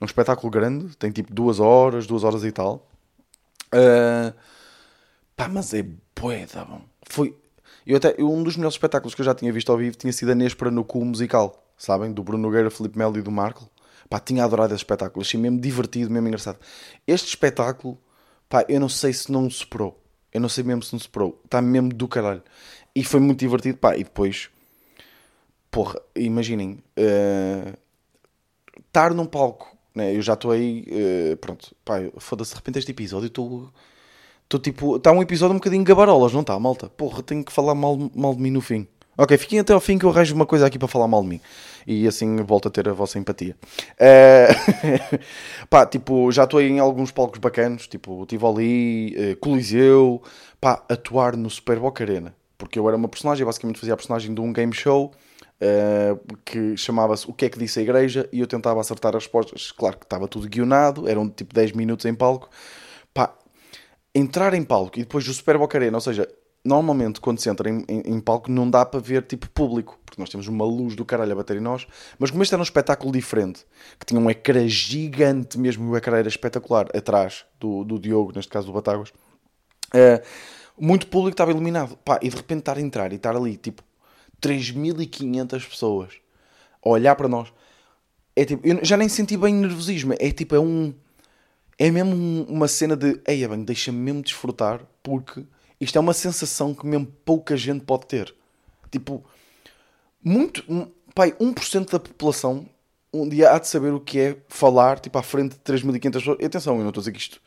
É 0.00 0.04
um 0.04 0.06
espetáculo 0.06 0.50
grande, 0.50 0.96
tem 0.96 1.10
tipo 1.10 1.32
duas 1.32 1.58
horas, 1.60 2.06
duas 2.06 2.24
horas 2.24 2.44
e 2.44 2.52
tal. 2.52 2.88
Ah, 3.72 4.32
pá, 5.36 5.48
mas 5.48 5.74
é 5.74 5.84
tá 6.50 6.64
bom. 6.64 6.80
Foi, 7.08 7.36
eu 7.86 7.96
até, 7.96 8.14
um 8.20 8.42
dos 8.42 8.56
melhores 8.56 8.74
espetáculos 8.74 9.14
que 9.14 9.20
eu 9.20 9.24
já 9.24 9.34
tinha 9.34 9.52
visto 9.52 9.70
ao 9.70 9.76
vivo 9.78 9.96
tinha 9.96 10.12
sido 10.12 10.32
a 10.32 10.34
Nespera 10.34 10.70
no 10.70 10.84
Cu 10.84 11.04
musical, 11.04 11.66
sabem? 11.76 12.12
Do 12.12 12.22
Bruno 12.22 12.42
Nogueira, 12.44 12.70
Felipe 12.70 12.96
Melo 12.96 13.18
e 13.18 13.22
do 13.22 13.30
Marco. 13.30 13.68
Pá, 14.08 14.20
tinha 14.20 14.44
adorado 14.44 14.74
esse 14.74 14.80
espetáculo, 14.82 15.22
achei 15.22 15.38
mesmo 15.40 15.60
divertido, 15.60 16.10
mesmo 16.10 16.28
engraçado. 16.28 16.58
Este 17.06 17.28
espetáculo, 17.28 17.98
pá, 18.48 18.64
eu 18.68 18.78
não 18.80 18.88
sei 18.88 19.12
se 19.12 19.30
não 19.32 19.48
superou. 19.50 20.00
Eu 20.32 20.40
não 20.40 20.48
sei 20.48 20.64
mesmo 20.64 20.82
se 20.82 20.92
não 20.92 21.00
superou. 21.00 21.40
Está 21.44 21.62
mesmo 21.62 21.90
do 21.90 22.08
caralho. 22.08 22.42
E 22.94 23.04
foi 23.04 23.20
muito 23.20 23.40
divertido, 23.40 23.78
pá, 23.78 23.96
e 23.96 24.04
depois, 24.04 24.50
porra, 25.70 26.00
imaginem, 26.14 26.78
eh, 26.96 27.74
estar 28.86 29.12
num 29.14 29.26
palco, 29.26 29.76
né? 29.94 30.14
Eu 30.14 30.22
já 30.22 30.34
estou 30.34 30.50
aí, 30.50 30.84
eh, 30.88 31.36
pronto, 31.36 31.74
pá, 31.84 31.96
foda-se, 32.18 32.50
de 32.50 32.56
repente 32.56 32.78
este 32.78 32.90
episódio 32.92 33.26
estou. 33.28 33.72
Estou 34.44 34.60
tipo. 34.60 34.96
Está 34.96 35.10
um 35.12 35.22
episódio 35.22 35.54
um 35.54 35.58
bocadinho 35.58 35.84
gabarolas, 35.84 36.32
não 36.32 36.42
está, 36.42 36.58
malta? 36.58 36.88
Porra, 36.88 37.22
tenho 37.22 37.44
que 37.44 37.52
falar 37.52 37.74
mal, 37.74 37.96
mal 38.14 38.34
de 38.34 38.42
mim 38.42 38.50
no 38.50 38.60
fim. 38.60 38.86
Ok, 39.16 39.36
fiquem 39.38 39.60
até 39.60 39.72
ao 39.72 39.80
fim 39.80 39.96
que 39.96 40.04
eu 40.04 40.10
arranjo 40.10 40.34
uma 40.34 40.46
coisa 40.46 40.66
aqui 40.66 40.78
para 40.78 40.88
falar 40.88 41.06
mal 41.06 41.22
de 41.22 41.28
mim. 41.28 41.40
E 41.86 42.06
assim 42.08 42.36
volto 42.36 42.68
a 42.68 42.70
ter 42.70 42.88
a 42.88 42.92
vossa 42.92 43.18
empatia. 43.18 43.56
Eh, 43.98 44.48
pá, 45.70 45.86
tipo, 45.86 46.32
já 46.32 46.44
estou 46.44 46.60
em 46.60 46.80
alguns 46.80 47.12
palcos 47.12 47.38
bacanos, 47.38 47.86
tipo 47.86 48.26
Tivoli, 48.26 49.14
eh, 49.16 49.34
Coliseu, 49.36 50.22
pá, 50.60 50.82
atuar 50.88 51.36
no 51.36 51.48
Super 51.48 51.78
Boca 51.78 52.02
Arena. 52.02 52.34
Porque 52.58 52.78
eu 52.78 52.88
era 52.88 52.96
uma 52.96 53.08
personagem, 53.08 53.44
basicamente 53.46 53.78
fazia 53.78 53.94
a 53.94 53.96
personagem 53.96 54.34
de 54.34 54.40
um 54.40 54.52
game 54.52 54.72
show 54.72 55.12
eh, 55.60 56.16
que 56.44 56.76
chamava-se 56.76 57.30
O 57.30 57.32
que 57.32 57.44
é 57.44 57.48
que 57.48 57.58
disse 57.58 57.78
a 57.78 57.82
igreja 57.82 58.28
e 58.32 58.40
eu 58.40 58.46
tentava 58.46 58.80
acertar 58.80 59.14
as 59.14 59.24
respostas. 59.24 59.70
Claro 59.72 59.96
que 59.98 60.04
estava 60.04 60.26
tudo 60.26 60.48
guionado, 60.48 61.08
eram 61.08 61.28
tipo 61.28 61.54
10 61.54 61.72
minutos 61.72 62.04
em 62.06 62.14
palco. 62.14 62.48
Pá, 63.12 63.32
entrar 64.14 64.54
em 64.54 64.62
palco 64.64 64.98
e 64.98 65.02
depois 65.02 65.24
do 65.24 65.32
Super 65.32 65.56
Boca 65.58 65.78
Arena, 65.78 65.96
ou 65.96 66.00
seja, 66.00 66.28
normalmente 66.64 67.20
quando 67.20 67.38
se 67.40 67.48
entra 67.50 67.68
em, 67.68 67.84
em- 67.88 68.02
em 68.14 68.20
palco 68.20 68.50
não 68.50 68.68
dá 68.70 68.84
para 68.86 69.00
ver 69.00 69.22
tipo 69.22 69.48
público, 69.50 69.98
porque 70.04 70.20
nós 70.20 70.30
temos 70.30 70.48
uma 70.48 70.64
luz 70.64 70.96
do 70.96 71.04
caralho 71.04 71.32
a 71.32 71.36
bater 71.36 71.56
em 71.56 71.60
nós, 71.60 71.86
mas 72.18 72.30
como 72.30 72.42
este 72.42 72.54
era 72.54 72.60
um 72.60 72.64
espetáculo 72.64 73.12
diferente, 73.12 73.64
que 73.98 74.06
tinha 74.06 74.20
um 74.20 74.30
ecrã 74.30 74.66
gigante 74.66 75.58
mesmo, 75.58 75.90
o 75.90 75.96
ecrã 75.96 76.18
era 76.18 76.28
espetacular, 76.28 76.88
atrás 76.96 77.44
do, 77.60 77.84
do 77.84 77.98
Diogo, 77.98 78.32
neste 78.34 78.50
caso 78.50 78.66
do 78.68 78.72
Batáguas, 78.72 79.12
eh, 79.94 80.22
muito 80.78 81.06
público 81.08 81.34
estava 81.34 81.50
iluminado, 81.52 81.96
pá, 82.04 82.18
e 82.22 82.28
de 82.28 82.36
repente 82.36 82.60
estar 82.60 82.76
a 82.78 82.80
entrar 82.80 83.12
e 83.12 83.16
estar 83.16 83.36
ali, 83.36 83.56
tipo, 83.56 83.82
3.500 84.40 85.64
pessoas 85.64 86.14
a 86.84 86.88
olhar 86.88 87.14
para 87.16 87.28
nós, 87.28 87.52
é 88.36 88.44
tipo, 88.44 88.66
eu 88.66 88.80
já 88.84 88.96
nem 88.96 89.08
senti 89.08 89.36
bem 89.36 89.54
nervosismo, 89.54 90.14
é 90.18 90.30
tipo, 90.32 90.54
é 90.54 90.60
um 90.60 90.94
é 91.78 91.90
mesmo 91.90 92.14
um- 92.14 92.44
uma 92.48 92.68
cena 92.68 92.96
de 92.96 93.20
ei, 93.26 93.46
bem, 93.48 93.64
deixa-me 93.64 93.98
mesmo 93.98 94.22
desfrutar 94.22 94.80
porque 95.02 95.44
isto 95.80 95.96
é 95.96 96.00
uma 96.00 96.12
sensação 96.12 96.74
que 96.74 96.86
mesmo 96.86 97.06
pouca 97.24 97.56
gente 97.56 97.84
pode 97.84 98.06
ter. 98.06 98.34
Tipo, 98.90 99.24
muito, 100.22 100.62
pai, 101.14 101.32
1% 101.32 101.90
da 101.90 102.00
população 102.00 102.66
um 103.14 103.28
dia 103.28 103.52
há 103.52 103.58
de 103.58 103.68
saber 103.68 103.92
o 103.92 104.00
que 104.00 104.18
é 104.18 104.36
falar 104.48 104.98
tipo, 104.98 105.16
à 105.16 105.22
frente 105.22 105.52
de 105.52 105.60
3.500 105.60 106.12
pessoas. 106.12 106.38
E 106.40 106.44
atenção, 106.44 106.76
eu 106.76 106.82
não 106.82 106.88
estou 106.88 107.00
a 107.00 107.02
dizer 107.02 107.12
que 107.12 107.18
isto, 107.18 107.40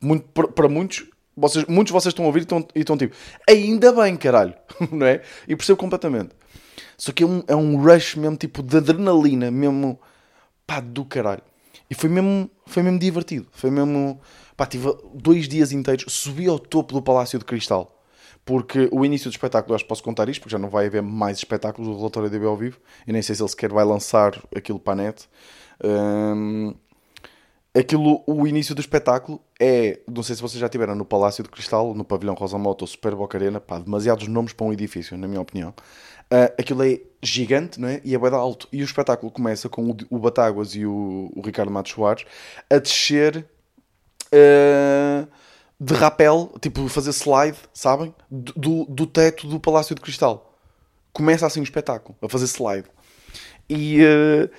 muito, 0.00 0.26
para 0.28 0.68
muitos, 0.68 1.06
vocês, 1.36 1.64
muitos 1.66 1.90
de 1.90 1.92
vocês 1.92 2.12
estão 2.12 2.24
a 2.24 2.28
ouvir 2.28 2.40
e 2.40 2.42
estão, 2.42 2.66
e 2.74 2.80
estão 2.80 2.96
tipo, 2.96 3.14
ainda 3.48 3.92
bem, 3.92 4.16
caralho, 4.16 4.54
não 4.90 5.06
é? 5.06 5.22
E 5.46 5.54
percebo 5.54 5.76
completamente. 5.76 6.30
Só 6.96 7.12
que 7.12 7.22
é 7.22 7.26
um, 7.26 7.42
é 7.46 7.54
um 7.54 7.76
rush 7.82 8.16
mesmo, 8.16 8.36
tipo, 8.36 8.62
de 8.62 8.76
adrenalina, 8.78 9.50
mesmo, 9.50 10.00
pá, 10.66 10.80
do 10.80 11.04
caralho. 11.04 11.42
E 11.88 11.94
foi 11.94 12.08
mesmo, 12.08 12.50
foi 12.66 12.82
mesmo 12.82 12.98
divertido. 12.98 13.48
Foi 13.52 13.70
mesmo, 13.70 14.20
pá, 14.60 14.66
tive 14.66 14.94
dois 15.14 15.48
dias 15.48 15.72
inteiros, 15.72 16.04
subi 16.12 16.46
ao 16.46 16.58
topo 16.58 16.92
do 16.92 17.00
Palácio 17.00 17.38
de 17.38 17.46
Cristal. 17.46 17.98
Porque 18.44 18.90
o 18.92 19.06
início 19.06 19.30
do 19.30 19.32
espetáculo, 19.32 19.74
acho 19.74 19.84
que 19.84 19.88
posso 19.88 20.02
contar 20.02 20.28
isto, 20.28 20.42
porque 20.42 20.52
já 20.52 20.58
não 20.58 20.68
vai 20.68 20.84
haver 20.84 21.00
mais 21.00 21.38
espetáculos 21.38 21.88
do 21.88 21.96
Relatório 21.96 22.28
DB 22.28 22.44
ao 22.44 22.58
vivo. 22.58 22.78
Eu 23.06 23.14
nem 23.14 23.22
sei 23.22 23.34
se 23.34 23.40
ele 23.40 23.48
sequer 23.48 23.70
vai 23.72 23.86
lançar 23.86 24.38
aquilo 24.54 24.78
para 24.78 24.92
a 24.92 24.96
net. 24.96 25.26
Hum, 25.82 26.74
aquilo, 27.74 28.22
o 28.26 28.46
início 28.46 28.74
do 28.74 28.82
espetáculo 28.82 29.40
é, 29.58 30.00
não 30.06 30.22
sei 30.22 30.36
se 30.36 30.42
vocês 30.42 30.60
já 30.60 30.68
tiveram 30.68 30.94
no 30.94 31.06
Palácio 31.06 31.42
de 31.42 31.48
Cristal, 31.48 31.94
no 31.94 32.04
Pavilhão 32.04 32.34
Rosa 32.34 32.58
Moto 32.58 32.82
ou 32.82 32.86
Super 32.86 33.14
Boca 33.14 33.38
Arena, 33.38 33.60
pá, 33.60 33.78
demasiados 33.78 34.28
nomes 34.28 34.52
para 34.52 34.66
um 34.66 34.74
edifício, 34.74 35.16
na 35.16 35.26
minha 35.26 35.40
opinião. 35.40 35.72
Ah, 36.30 36.52
aquilo 36.58 36.82
é 36.82 37.00
gigante, 37.22 37.80
não 37.80 37.88
é? 37.88 38.02
E 38.04 38.14
é 38.14 38.18
bem 38.18 38.30
alto. 38.34 38.68
E 38.70 38.82
o 38.82 38.84
espetáculo 38.84 39.32
começa 39.32 39.70
com 39.70 39.90
o, 39.90 39.96
o 40.10 40.18
Batáguas 40.18 40.74
e 40.74 40.84
o, 40.84 41.32
o 41.34 41.40
Ricardo 41.40 41.72
Matos 41.72 41.92
Soares 41.92 42.26
a 42.68 42.76
descer 42.76 43.46
ah, 44.32 45.26
de 45.80 45.94
rapel, 45.94 46.52
tipo 46.60 46.86
fazer 46.88 47.10
slide, 47.10 47.56
sabem? 47.72 48.14
Do, 48.30 48.84
do, 48.84 49.06
teto 49.06 49.46
do 49.46 49.58
Palácio 49.58 49.94
de 49.94 50.00
Cristal. 50.02 50.58
Começa 51.10 51.46
assim 51.46 51.60
o 51.60 51.64
espetáculo, 51.64 52.16
a 52.20 52.28
fazer 52.28 52.44
slide. 52.44 52.86
E, 53.68 54.02
eh, 54.02 54.50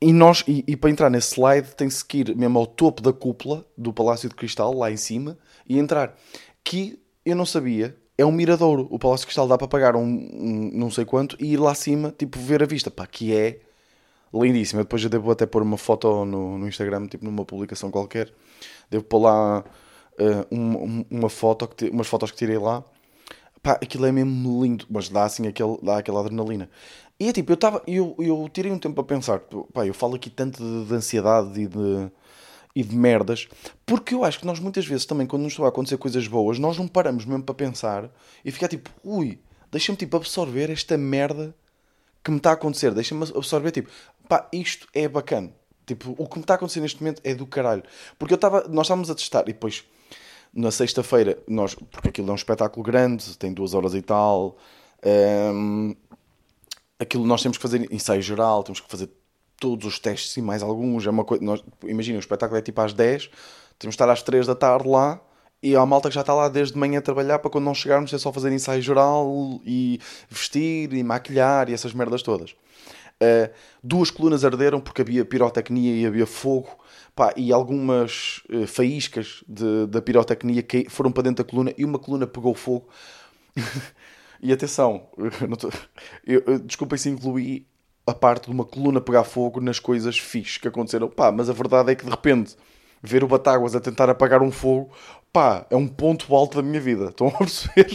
e, 0.00 0.12
nós, 0.12 0.42
e, 0.48 0.64
e 0.66 0.76
para 0.76 0.90
entrar 0.90 1.10
nesse 1.10 1.34
slide 1.34 1.76
tem-se 1.76 2.04
que 2.04 2.18
ir 2.18 2.36
mesmo 2.36 2.58
ao 2.58 2.66
topo 2.66 3.00
da 3.00 3.12
cúpula 3.12 3.64
do 3.76 3.92
Palácio 3.92 4.28
de 4.28 4.34
Cristal, 4.34 4.74
lá 4.74 4.90
em 4.90 4.96
cima, 4.96 5.38
e 5.66 5.78
entrar. 5.78 6.16
Que 6.64 7.00
eu 7.24 7.36
não 7.36 7.46
sabia, 7.46 7.96
é 8.16 8.26
um 8.26 8.32
miradouro. 8.32 8.88
O 8.90 8.98
Palácio 8.98 9.22
de 9.22 9.28
Cristal 9.28 9.46
dá 9.46 9.56
para 9.56 9.68
pagar 9.68 9.94
um, 9.94 10.02
um 10.02 10.70
não 10.74 10.90
sei 10.90 11.04
quanto 11.04 11.36
e 11.38 11.52
ir 11.52 11.56
lá 11.56 11.70
acima, 11.70 12.12
tipo, 12.18 12.38
ver 12.38 12.64
a 12.64 12.66
vista. 12.66 12.90
Pá, 12.90 13.06
que 13.06 13.34
é 13.34 13.60
lindíssima. 14.32 14.82
Depois 14.82 15.02
eu 15.02 15.10
devo 15.10 15.30
até 15.30 15.46
pôr 15.46 15.62
uma 15.62 15.76
foto 15.78 16.24
no, 16.24 16.58
no 16.58 16.68
Instagram, 16.68 17.06
tipo 17.06 17.24
numa 17.24 17.44
publicação 17.44 17.90
qualquer. 17.90 18.32
Devo 18.90 19.04
pôr 19.04 19.18
lá 19.20 19.64
eh, 20.18 20.46
um- 20.50 20.76
um- 21.00 21.04
uma 21.10 21.28
foto, 21.30 21.66
que 21.68 21.76
ti- 21.86 21.90
umas 21.90 22.06
fotos 22.06 22.30
que 22.30 22.36
tirei 22.36 22.58
lá. 22.58 22.82
Pá, 23.62 23.72
aquilo 23.72 24.06
é 24.06 24.12
mesmo 24.12 24.62
lindo, 24.64 24.86
mas 24.90 25.08
dá 25.08 25.24
assim 25.24 25.46
aquele, 25.46 25.78
dá 25.82 25.98
aquela 25.98 26.20
adrenalina. 26.20 26.68
E 27.20 27.28
é 27.28 27.32
tipo, 27.32 27.50
eu, 27.52 27.56
tava, 27.56 27.82
eu, 27.86 28.14
eu 28.18 28.48
tirei 28.52 28.70
um 28.70 28.78
tempo 28.78 29.00
a 29.00 29.04
pensar, 29.04 29.40
pá, 29.72 29.84
eu 29.86 29.92
falo 29.94 30.14
aqui 30.14 30.30
tanto 30.30 30.62
de, 30.62 30.84
de 30.88 30.94
ansiedade 30.94 31.60
e 31.60 31.66
de, 31.66 32.10
e 32.76 32.84
de 32.84 32.94
merdas, 32.96 33.48
porque 33.84 34.14
eu 34.14 34.22
acho 34.24 34.38
que 34.38 34.46
nós 34.46 34.60
muitas 34.60 34.86
vezes 34.86 35.04
também, 35.06 35.26
quando 35.26 35.42
nos 35.42 35.52
estão 35.52 35.64
a 35.64 35.68
acontecer 35.68 35.96
coisas 35.98 36.26
boas, 36.28 36.58
nós 36.60 36.78
não 36.78 36.86
paramos 36.86 37.24
mesmo 37.24 37.42
para 37.42 37.54
pensar 37.54 38.08
e 38.44 38.52
ficar 38.52 38.68
tipo, 38.68 38.90
ui, 39.02 39.40
deixa-me 39.72 39.98
tipo 39.98 40.16
absorver 40.16 40.70
esta 40.70 40.96
merda 40.96 41.52
que 42.22 42.30
me 42.30 42.38
está 42.38 42.50
a 42.50 42.54
acontecer, 42.54 42.92
deixa-me 42.92 43.22
absorver, 43.22 43.70
tipo, 43.70 43.90
pá, 44.28 44.48
isto 44.52 44.86
é 44.94 45.08
bacana. 45.08 45.52
Tipo, 45.86 46.14
o 46.18 46.28
que 46.28 46.36
me 46.36 46.42
está 46.42 46.54
a 46.54 46.56
acontecer 46.56 46.80
neste 46.80 47.00
momento 47.00 47.22
é 47.24 47.34
do 47.34 47.46
caralho. 47.46 47.82
Porque 48.18 48.34
eu 48.34 48.36
estava, 48.36 48.68
nós 48.68 48.86
estávamos 48.86 49.10
a 49.10 49.14
testar 49.14 49.42
e 49.42 49.52
depois, 49.52 49.84
na 50.52 50.70
sexta-feira, 50.70 51.38
nós, 51.48 51.74
porque 51.74 52.08
aquilo 52.08 52.28
é 52.28 52.32
um 52.32 52.36
espetáculo 52.36 52.82
grande, 52.82 53.36
tem 53.38 53.52
duas 53.52 53.72
horas 53.72 53.94
e 53.94 54.02
tal, 54.02 54.58
hum, 55.54 55.96
aquilo 56.98 57.24
nós 57.26 57.42
temos 57.42 57.56
que 57.56 57.62
fazer 57.62 57.90
ensaio 57.92 58.20
geral, 58.20 58.62
temos 58.62 58.80
que 58.80 58.90
fazer 58.90 59.08
todos 59.58 59.86
os 59.86 59.98
testes 59.98 60.36
e 60.36 60.42
mais 60.42 60.62
alguns. 60.62 61.06
É 61.06 61.10
uma 61.10 61.24
coisa, 61.24 61.42
nós, 61.42 61.64
imagina, 61.84 62.18
o 62.18 62.20
espetáculo 62.20 62.58
é 62.58 62.62
tipo 62.62 62.80
às 62.80 62.92
10, 62.92 63.30
temos 63.78 63.94
que 63.96 64.02
estar 64.02 64.10
às 64.10 64.22
3 64.22 64.46
da 64.46 64.54
tarde 64.54 64.88
lá 64.88 65.20
e 65.62 65.74
há 65.74 65.84
malta 65.84 66.08
que 66.08 66.14
já 66.14 66.20
está 66.20 66.34
lá 66.34 66.48
desde 66.48 66.74
de 66.74 66.78
manhã 66.78 66.98
a 66.98 67.02
trabalhar 67.02 67.38
para 67.38 67.50
quando 67.50 67.64
não 67.64 67.74
chegarmos 67.74 68.12
é 68.12 68.18
só 68.18 68.32
fazer 68.32 68.52
ensaio 68.52 68.80
geral 68.80 69.60
e 69.64 70.00
vestir 70.28 70.92
e 70.92 71.02
maquilhar 71.02 71.68
e 71.68 71.74
essas 71.74 71.92
merdas 71.92 72.22
todas. 72.22 72.54
Uh, 73.20 73.52
duas 73.82 74.12
colunas 74.12 74.44
arderam 74.44 74.80
porque 74.80 75.02
havia 75.02 75.24
pirotecnia 75.24 75.96
e 75.96 76.06
havia 76.06 76.24
fogo 76.24 76.68
pá, 77.16 77.32
e 77.36 77.52
algumas 77.52 78.40
uh, 78.48 78.64
faíscas 78.64 79.42
de, 79.48 79.88
da 79.88 80.00
pirotecnia 80.00 80.62
que 80.62 80.88
foram 80.88 81.10
para 81.10 81.24
dentro 81.24 81.44
da 81.44 81.50
coluna 81.50 81.74
e 81.76 81.84
uma 81.84 81.98
coluna 81.98 82.28
pegou 82.28 82.54
fogo. 82.54 82.88
e 84.40 84.52
atenção, 84.52 85.08
eu, 86.24 86.44
eu, 86.46 86.58
desculpem 86.60 86.96
se 86.96 87.08
incluí 87.08 87.66
a 88.06 88.14
parte 88.14 88.44
de 88.44 88.52
uma 88.52 88.64
coluna 88.64 89.00
pegar 89.00 89.24
fogo 89.24 89.60
nas 89.60 89.80
coisas 89.80 90.16
fixes 90.16 90.58
que 90.58 90.68
aconteceram, 90.68 91.08
pá, 91.08 91.32
mas 91.32 91.50
a 91.50 91.52
verdade 91.52 91.90
é 91.90 91.96
que 91.96 92.04
de 92.04 92.10
repente 92.10 92.56
ver 93.02 93.24
o 93.24 93.28
Batáguas 93.28 93.74
a 93.74 93.80
tentar 93.80 94.08
apagar 94.08 94.42
um 94.42 94.50
fogo, 94.50 94.90
pá, 95.32 95.66
é 95.70 95.76
um 95.76 95.86
ponto 95.86 96.34
alto 96.34 96.56
da 96.56 96.62
minha 96.62 96.80
vida. 96.80 97.06
Estão 97.06 97.28
a 97.28 97.32
perceber? 97.38 97.88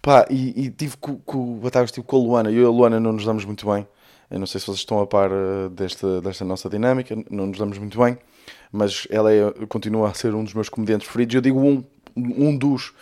pá, 0.00 0.26
e, 0.30 0.66
e 0.66 0.70
tive 0.70 0.96
com, 0.96 1.16
com 1.18 1.56
o 1.56 1.60
Batáguas, 1.60 1.92
tive 1.92 2.06
com 2.06 2.16
a 2.16 2.20
Luana. 2.20 2.50
Eu 2.50 2.62
e 2.62 2.66
a 2.66 2.70
Luana 2.70 3.00
não 3.00 3.12
nos 3.12 3.24
damos 3.24 3.44
muito 3.44 3.70
bem. 3.70 3.86
Eu 4.30 4.38
não 4.38 4.46
sei 4.46 4.60
se 4.60 4.66
vocês 4.66 4.78
estão 4.78 5.00
a 5.00 5.06
par 5.06 5.30
uh, 5.32 5.68
desta, 5.70 6.20
desta 6.20 6.44
nossa 6.44 6.70
dinâmica, 6.70 7.16
não 7.28 7.46
nos 7.46 7.58
damos 7.58 7.78
muito 7.78 7.98
bem, 7.98 8.16
mas 8.70 9.06
ela 9.10 9.32
é, 9.32 9.50
continua 9.68 10.08
a 10.08 10.14
ser 10.14 10.34
um 10.34 10.44
dos 10.44 10.54
meus 10.54 10.68
comediantes 10.68 11.06
preferidos. 11.08 11.34
Eu 11.34 11.40
digo 11.40 11.60
um, 11.60 11.84
um 12.16 12.56
dos, 12.56 12.92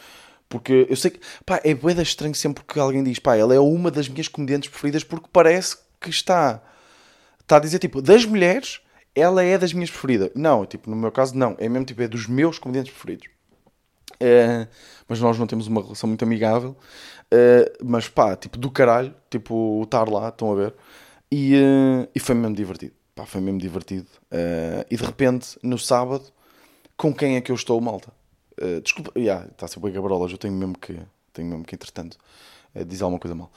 porque 0.49 0.87
eu 0.89 0.97
sei 0.97 1.11
que, 1.11 1.21
pá, 1.45 1.61
é 1.63 1.75
boeda 1.75 2.01
estranho 2.01 2.35
sempre 2.35 2.65
que 2.65 2.81
alguém 2.81 3.05
diz, 3.05 3.19
pá, 3.19 3.37
ela 3.37 3.55
é 3.55 3.61
uma 3.61 3.91
das 3.91 4.09
minhas 4.09 4.27
comediantes 4.27 4.71
preferidas 4.71 5.05
porque 5.05 5.29
parece 5.31 5.77
que 6.01 6.09
está, 6.09 6.63
está 7.41 7.57
a 7.59 7.61
dizer, 7.61 7.79
tipo, 7.79 8.01
das 8.01 8.25
mulheres, 8.25 8.81
ela 9.15 9.43
é 9.43 9.59
das 9.59 9.73
minhas 9.73 9.91
preferidas. 9.91 10.31
Não, 10.35 10.65
tipo, 10.65 10.89
no 10.89 10.97
meu 10.97 11.11
caso, 11.11 11.37
não. 11.37 11.57
É 11.59 11.69
mesmo, 11.69 11.85
tipo, 11.87 12.03
é 12.03 12.09
dos 12.09 12.27
meus 12.27 12.59
comediantes 12.59 12.93
preferidos. 12.93 13.29
É, 14.21 14.67
mas 15.09 15.21
nós 15.21 15.39
não 15.39 15.47
temos 15.47 15.67
uma 15.67 15.83
relação 15.83 16.09
muito 16.09 16.25
amigável. 16.25 16.77
É, 17.31 17.73
mas 17.85 18.09
pá, 18.09 18.37
tipo, 18.37 18.57
do 18.59 18.71
caralho, 18.71 19.15
tipo, 19.31 19.83
estar 19.85 20.09
lá, 20.09 20.29
estão 20.29 20.53
a 20.53 20.55
ver. 20.55 20.75
E, 21.31 21.57
uh, 21.57 22.09
e 22.15 22.21
foi 22.21 22.35
mesmo 22.35 22.55
divertido. 22.55 22.95
Pá, 23.15 23.27
foi 23.27 23.41
mesmo 23.41 23.59
divertido. 23.59 24.07
E 24.89 24.97
de 24.97 25.05
repente, 25.05 25.59
no 25.63 25.79
sábado, 25.79 26.25
com 26.97 27.13
quem 27.13 27.37
é 27.37 27.41
que 27.41 27.51
eu 27.51 27.57
estou, 27.57 27.81
malta? 27.81 28.13
Desculpa, 28.83 29.11
está 29.11 29.21
yeah, 29.21 29.49
a 29.61 29.69
ser 29.69 29.81
bem 29.81 29.93
Gabarolas, 29.93 30.31
eu 30.33 30.39
tenho 30.39 30.55
mesmo 30.55 30.79
que, 30.79 30.97
tenho 31.33 31.49
mesmo 31.49 31.65
que 31.65 31.75
entretanto, 31.75 32.17
dizer 32.87 33.03
alguma 33.03 33.19
coisa 33.19 33.35
mal. 33.35 33.53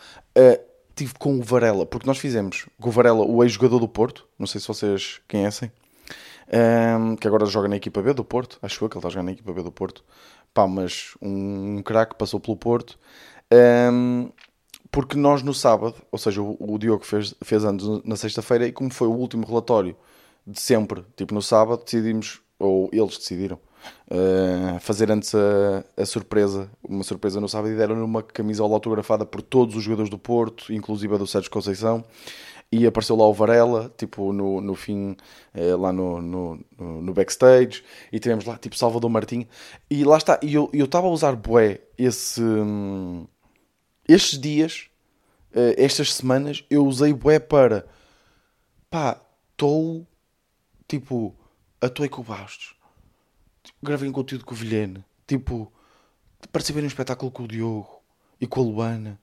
Tive 1.02 1.14
com 1.18 1.40
o 1.40 1.42
Varela, 1.42 1.86
porque 1.86 2.06
nós 2.06 2.20
fizemos 2.20 2.68
com 2.80 2.90
o 2.90 2.92
Varela, 2.92 3.26
o 3.26 3.44
ex-jogador 3.44 3.80
do 3.80 3.88
Porto, 3.88 4.28
não 4.38 4.46
sei 4.46 4.62
se 4.62 4.68
vocês 4.68 5.20
conhecem, 5.28 5.72
um, 7.00 7.16
que 7.16 7.28
agora 7.28 7.46
joga 7.46 7.68
na 7.68 7.76
equipa 7.76 8.02
B 8.02 8.14
do 8.14 8.24
Porto, 8.24 8.60
acho 8.62 8.78
que 8.78 8.84
ele 8.84 8.94
está 8.96 9.10
jogando 9.10 9.26
na 9.26 9.32
equipa 9.32 9.52
B 9.52 9.64
do 9.64 9.72
Porto. 9.72 10.04
Pá, 10.54 10.68
mas 10.68 11.16
um, 11.22 11.78
um 11.78 11.82
craque 11.82 12.16
passou 12.16 12.40
pelo 12.40 12.56
Porto. 12.56 13.00
Um, 13.92 14.30
porque 14.92 15.18
nós 15.18 15.42
no 15.42 15.54
sábado, 15.54 15.96
ou 16.12 16.20
seja, 16.20 16.42
o, 16.42 16.58
o 16.60 16.78
Diogo 16.78 17.06
fez, 17.06 17.34
fez 17.42 17.64
anos 17.64 18.04
na 18.04 18.16
sexta-feira 18.16 18.68
e 18.68 18.72
como 18.72 18.92
foi 18.92 19.08
o 19.08 19.14
último 19.14 19.48
relatório 19.48 19.96
de 20.46 20.60
sempre, 20.60 21.04
tipo 21.16 21.34
no 21.34 21.42
sábado, 21.42 21.84
decidimos, 21.84 22.42
ou 22.60 22.90
eles 22.92 23.18
decidiram, 23.18 23.58
uh, 24.10 24.80
fazer 24.80 25.12
antes 25.12 25.34
a, 25.36 25.84
a, 25.98 26.06
surpresa, 26.06 26.70
uma 26.84 27.04
surpresa 27.04 27.40
no 27.40 27.50
sábado 27.50 27.74
e 27.74 27.78
deram 27.78 28.04
uma 28.04 28.24
camisola 28.24 28.74
autografada 28.74 29.26
por 29.26 29.42
todos 29.42 29.76
os 29.76 29.84
jogadores 29.84 30.10
do 30.10 30.18
Porto, 30.18 30.74
inclusive 30.74 31.16
a 31.16 31.18
do 31.18 31.28
Sérgio 31.28 31.52
Conceição. 31.52 32.04
E 32.72 32.88
apareceu 32.88 33.18
lá 33.18 33.28
o 33.28 33.34
Varela, 33.34 33.94
tipo, 33.98 34.32
no, 34.32 34.62
no 34.62 34.76
fim, 34.76 35.18
eh, 35.54 35.76
lá 35.76 35.92
no, 35.92 36.22
no, 36.22 36.60
no, 36.80 37.14
backstage, 37.14 37.84
e 38.14 38.18
tivemos 38.18 38.46
lá, 38.46 38.58
tipo, 38.58 38.78
Salvador 38.78 39.10
Martim, 39.10 39.46
e 39.90 40.06
lá 40.06 40.16
está, 40.16 40.40
e 40.42 40.54
eu 40.54 40.70
estava 40.74 41.08
a 41.08 41.10
usar 41.10 41.36
bué 41.36 41.82
esse, 41.98 42.42
hum, 42.42 43.28
estes 44.08 44.40
dias, 44.40 44.88
uh, 45.54 45.76
estas 45.76 46.14
semanas, 46.14 46.64
eu 46.70 46.86
usei 46.86 47.12
bué 47.12 47.40
para 47.40 47.86
pá, 48.90 49.20
estou 49.52 50.08
tipo, 50.92 51.34
atuei 51.80 52.10
com 52.10 52.22
o 52.22 52.24
Bastos, 52.26 52.76
gravei 53.82 54.10
um 54.10 54.12
conteúdo 54.12 54.46
com 54.46 54.54
o 54.54 54.58
Vilhena, 54.58 55.06
tipo, 55.28 55.72
participei 56.52 56.82
num 56.82 56.88
espetáculo 56.88 57.32
com 57.32 57.44
o 57.44 57.48
Diogo 57.48 58.02
e 58.40 58.48
com 58.48 58.62
a 58.62 58.64
Luana, 58.64 59.20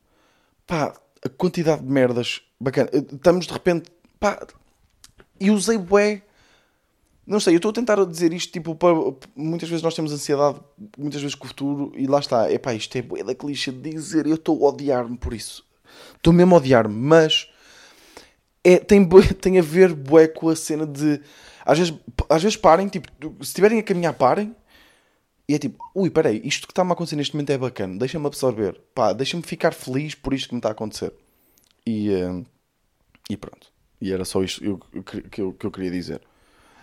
pá, 0.67 0.95
a 1.25 1.29
quantidade 1.29 1.83
de 1.83 1.91
merdas 1.91 2.43
bacana. 2.61 2.89
Eh, 2.93 2.99
estamos 2.99 3.47
de 3.47 3.53
repente, 3.53 3.91
pá, 4.19 4.47
e 5.41 5.51
usei 5.51 5.79
bué 5.79 6.23
não 7.29 7.39
sei, 7.39 7.53
eu 7.53 7.59
estou 7.59 7.71
a 7.71 7.75
tentar 7.75 8.03
dizer 8.07 8.33
isto, 8.33 8.51
tipo, 8.51 8.75
para, 8.75 8.95
muitas 9.37 9.69
vezes 9.69 9.83
nós 9.83 9.95
temos 9.95 10.11
ansiedade, 10.11 10.59
muitas 10.97 11.21
vezes 11.21 11.35
com 11.35 11.45
o 11.45 11.49
futuro, 11.49 11.93
e 11.95 12.07
lá 12.07 12.21
está, 12.21 12.51
epá, 12.51 12.73
isto 12.73 12.97
é 12.97 13.03
bué 13.03 13.23
da 13.23 13.35
clichê 13.35 13.71
de 13.71 13.91
dizer, 13.91 14.27
eu 14.27 14.37
estou 14.37 14.65
a 14.65 14.71
odiar-me 14.71 15.19
por 15.19 15.35
isso. 15.35 15.63
Estou 16.17 16.33
mesmo 16.33 16.55
a 16.55 16.59
odiar-me, 16.59 16.95
mas 16.95 17.51
é, 18.65 18.79
tem, 18.79 19.07
tem 19.41 19.59
a 19.59 19.63
ver 19.63 19.95
bué 19.95 20.29
com 20.29 20.49
a 20.49 20.57
cena 20.57 20.87
de, 20.87 21.21
às 21.65 21.79
vezes, 21.79 21.95
às 22.29 22.43
vezes 22.43 22.57
parem, 22.57 22.89
tipo, 22.89 23.09
se 23.41 23.49
estiverem 23.49 23.79
a 23.79 23.83
caminhar, 23.83 24.15
parem, 24.15 24.55
e 25.49 25.55
é 25.55 25.59
tipo, 25.59 25.83
ui, 25.95 26.11
peraí, 26.11 26.41
isto 26.45 26.67
que 26.67 26.73
está-me 26.73 26.91
a 26.91 26.93
acontecer 26.93 27.17
neste 27.17 27.35
momento 27.35 27.51
é 27.51 27.59
bacana, 27.59 27.99
deixa-me 27.99 28.27
absorver, 28.27 28.79
pá, 28.95 29.13
deixa-me 29.13 29.43
ficar 29.43 29.73
feliz 29.73 30.15
por 30.15 30.35
isto 30.35 30.49
que 30.49 30.55
me 30.55 30.59
está 30.59 30.69
a 30.69 30.73
acontecer. 30.73 31.13
E, 31.87 32.11
uh, 32.11 32.45
e 33.31 33.37
pronto. 33.37 33.73
E 34.01 34.13
era 34.13 34.25
só 34.25 34.43
isto 34.43 34.79
que, 35.05 35.23
que, 35.23 35.41
eu, 35.41 35.53
que 35.53 35.67
eu 35.67 35.71
queria 35.71 35.91
dizer. 35.91 36.21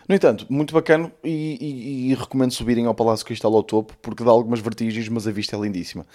No 0.07 0.15
entanto, 0.15 0.45
muito 0.49 0.73
bacana 0.73 1.11
e, 1.23 1.57
e, 1.59 2.11
e, 2.11 2.13
recomendo 2.13 2.51
subirem 2.51 2.85
ao 2.85 2.93
Palácio 2.93 3.25
Cristal 3.25 3.55
ao 3.55 3.63
topo 3.63 3.95
porque 4.01 4.23
dá 4.23 4.29
algumas 4.29 4.59
vertigens, 4.59 5.07
mas 5.09 5.27
a 5.27 5.31
vista 5.31 5.55
é 5.55 5.59
lindíssima. 5.59 6.05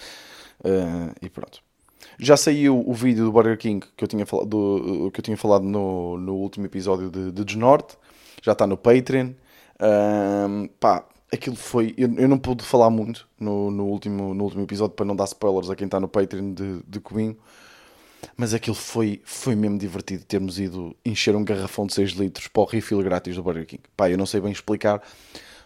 Uh, 0.61 1.13
e 1.21 1.29
pronto. 1.29 1.63
Já 2.21 2.37
saiu 2.37 2.85
o 2.87 2.93
vídeo 2.93 3.25
do 3.25 3.33
Burger 3.33 3.57
King 3.57 3.85
que 3.97 4.05
eu 4.05 4.09
tinha 4.09 4.27
falado, 4.27 4.47
do, 4.47 5.11
que 5.11 5.21
eu 5.21 5.25
tinha 5.25 5.37
falado 5.37 5.65
no, 5.65 6.19
no 6.19 6.35
último 6.35 6.67
episódio 6.67 7.11
de, 7.11 7.33
de 7.33 7.45
Desnorte. 7.45 7.97
Já 8.43 8.53
está 8.53 8.67
no 8.67 8.77
Patreon. 8.77 9.31
Uh, 9.77 10.69
pá, 10.79 11.05
aquilo 11.33 11.57
foi. 11.57 11.95
Eu, 11.97 12.13
eu, 12.17 12.29
não 12.29 12.39
pude 12.39 12.63
falar 12.63 12.91
muito 12.91 13.27
no, 13.39 13.71
no, 13.71 13.87
último, 13.87 14.35
no 14.35 14.45
último 14.45 14.63
episódio 14.63 14.95
para 14.95 15.07
não 15.07 15.17
dar 15.17 15.25
spoilers 15.25 15.71
a 15.71 15.77
quem 15.77 15.87
está 15.87 15.99
no 15.99 16.09
Patreon 16.09 16.53
de, 16.53 16.81
de 16.87 17.01
Cubinho. 17.01 17.37
Mas 18.37 18.53
aquilo 18.53 18.77
foi, 18.77 19.23
foi 19.25 19.55
mesmo 19.55 19.79
divertido 19.79 20.23
termos 20.25 20.59
ido 20.59 20.95
encher 21.03 21.35
um 21.35 21.43
garrafão 21.43 21.87
de 21.87 21.95
6 21.95 22.11
litros 22.13 22.49
para 22.49 22.63
o 22.63 22.67
refill 22.67 23.03
grátis 23.03 23.35
do 23.35 23.43
Burger 23.43 23.65
King. 23.65 23.83
Pá, 23.97 24.11
eu 24.11 24.19
não 24.19 24.27
sei 24.27 24.43
bem 24.43 24.53
explicar. 24.53 25.03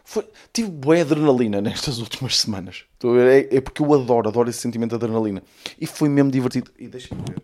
Foi, 0.04 0.28
tive 0.52 0.70
boa 0.70 1.00
adrenalina 1.00 1.62
nestas 1.62 1.98
últimas 1.98 2.38
semanas. 2.38 2.84
É, 3.02 3.56
é 3.56 3.60
porque 3.60 3.82
eu 3.82 3.94
adoro, 3.94 4.28
adoro 4.28 4.50
esse 4.50 4.60
sentimento 4.60 4.90
de 4.90 4.96
adrenalina. 4.96 5.42
E 5.80 5.86
foi 5.86 6.10
mesmo 6.10 6.30
divertido. 6.30 6.70
E 6.78 6.86
deixa-me 6.86 7.22
ver. 7.22 7.42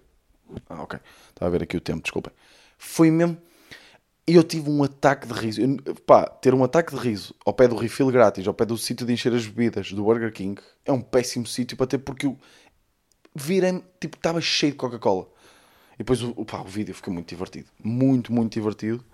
Ah, 0.68 0.82
ok. 0.82 1.00
Estava 1.30 1.48
a 1.48 1.50
ver 1.50 1.62
aqui 1.62 1.76
o 1.76 1.80
tempo, 1.80 2.02
desculpem. 2.02 2.32
Foi 2.76 3.10
mesmo. 3.10 3.38
E 4.26 4.36
eu 4.36 4.44
tive 4.44 4.70
um 4.70 4.84
ataque 4.84 5.26
de 5.26 5.32
riso. 5.32 5.60
Eu, 5.62 5.94
pá, 6.06 6.26
ter 6.26 6.54
um 6.54 6.62
ataque 6.62 6.94
de 6.94 7.00
riso 7.00 7.34
ao 7.44 7.54
pé 7.54 7.66
do 7.66 7.74
refill 7.74 8.10
grátis, 8.10 8.46
ao 8.46 8.54
pé 8.54 8.66
do 8.66 8.76
sítio 8.76 9.06
de 9.06 9.12
encher 9.12 9.34
as 9.34 9.46
bebidas 9.46 9.90
do 9.92 10.04
Burger 10.04 10.32
King, 10.32 10.60
é 10.84 10.92
um 10.92 11.00
péssimo 11.00 11.46
sítio 11.46 11.76
para 11.76 11.86
ter, 11.86 11.98
porque 11.98 12.26
eu, 12.26 12.38
virei 13.34 13.82
tipo, 13.98 14.16
estava 14.16 14.40
cheio 14.40 14.72
de 14.72 14.78
Coca-Cola. 14.78 15.26
E 15.94 15.98
depois 15.98 16.20
pá, 16.46 16.60
o 16.60 16.64
vídeo 16.64 16.94
ficou 16.94 17.12
muito 17.12 17.28
divertido. 17.28 17.68
Muito, 17.82 18.32
muito 18.32 18.52
divertido. 18.52 19.04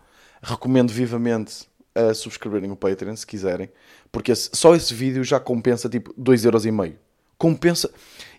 Recomendo 0.42 0.92
vivamente 0.92 1.66
a 1.96 2.14
subscreverem 2.14 2.70
o 2.70 2.76
Patreon 2.76 3.16
se 3.16 3.26
quiserem, 3.26 3.70
porque 4.12 4.32
esse, 4.32 4.50
só 4.52 4.74
esse 4.74 4.92
vídeo 4.92 5.24
já 5.24 5.40
compensa 5.40 5.88
tipo 5.88 6.12
2,5€. 6.14 6.94
Compensa. 7.38 7.90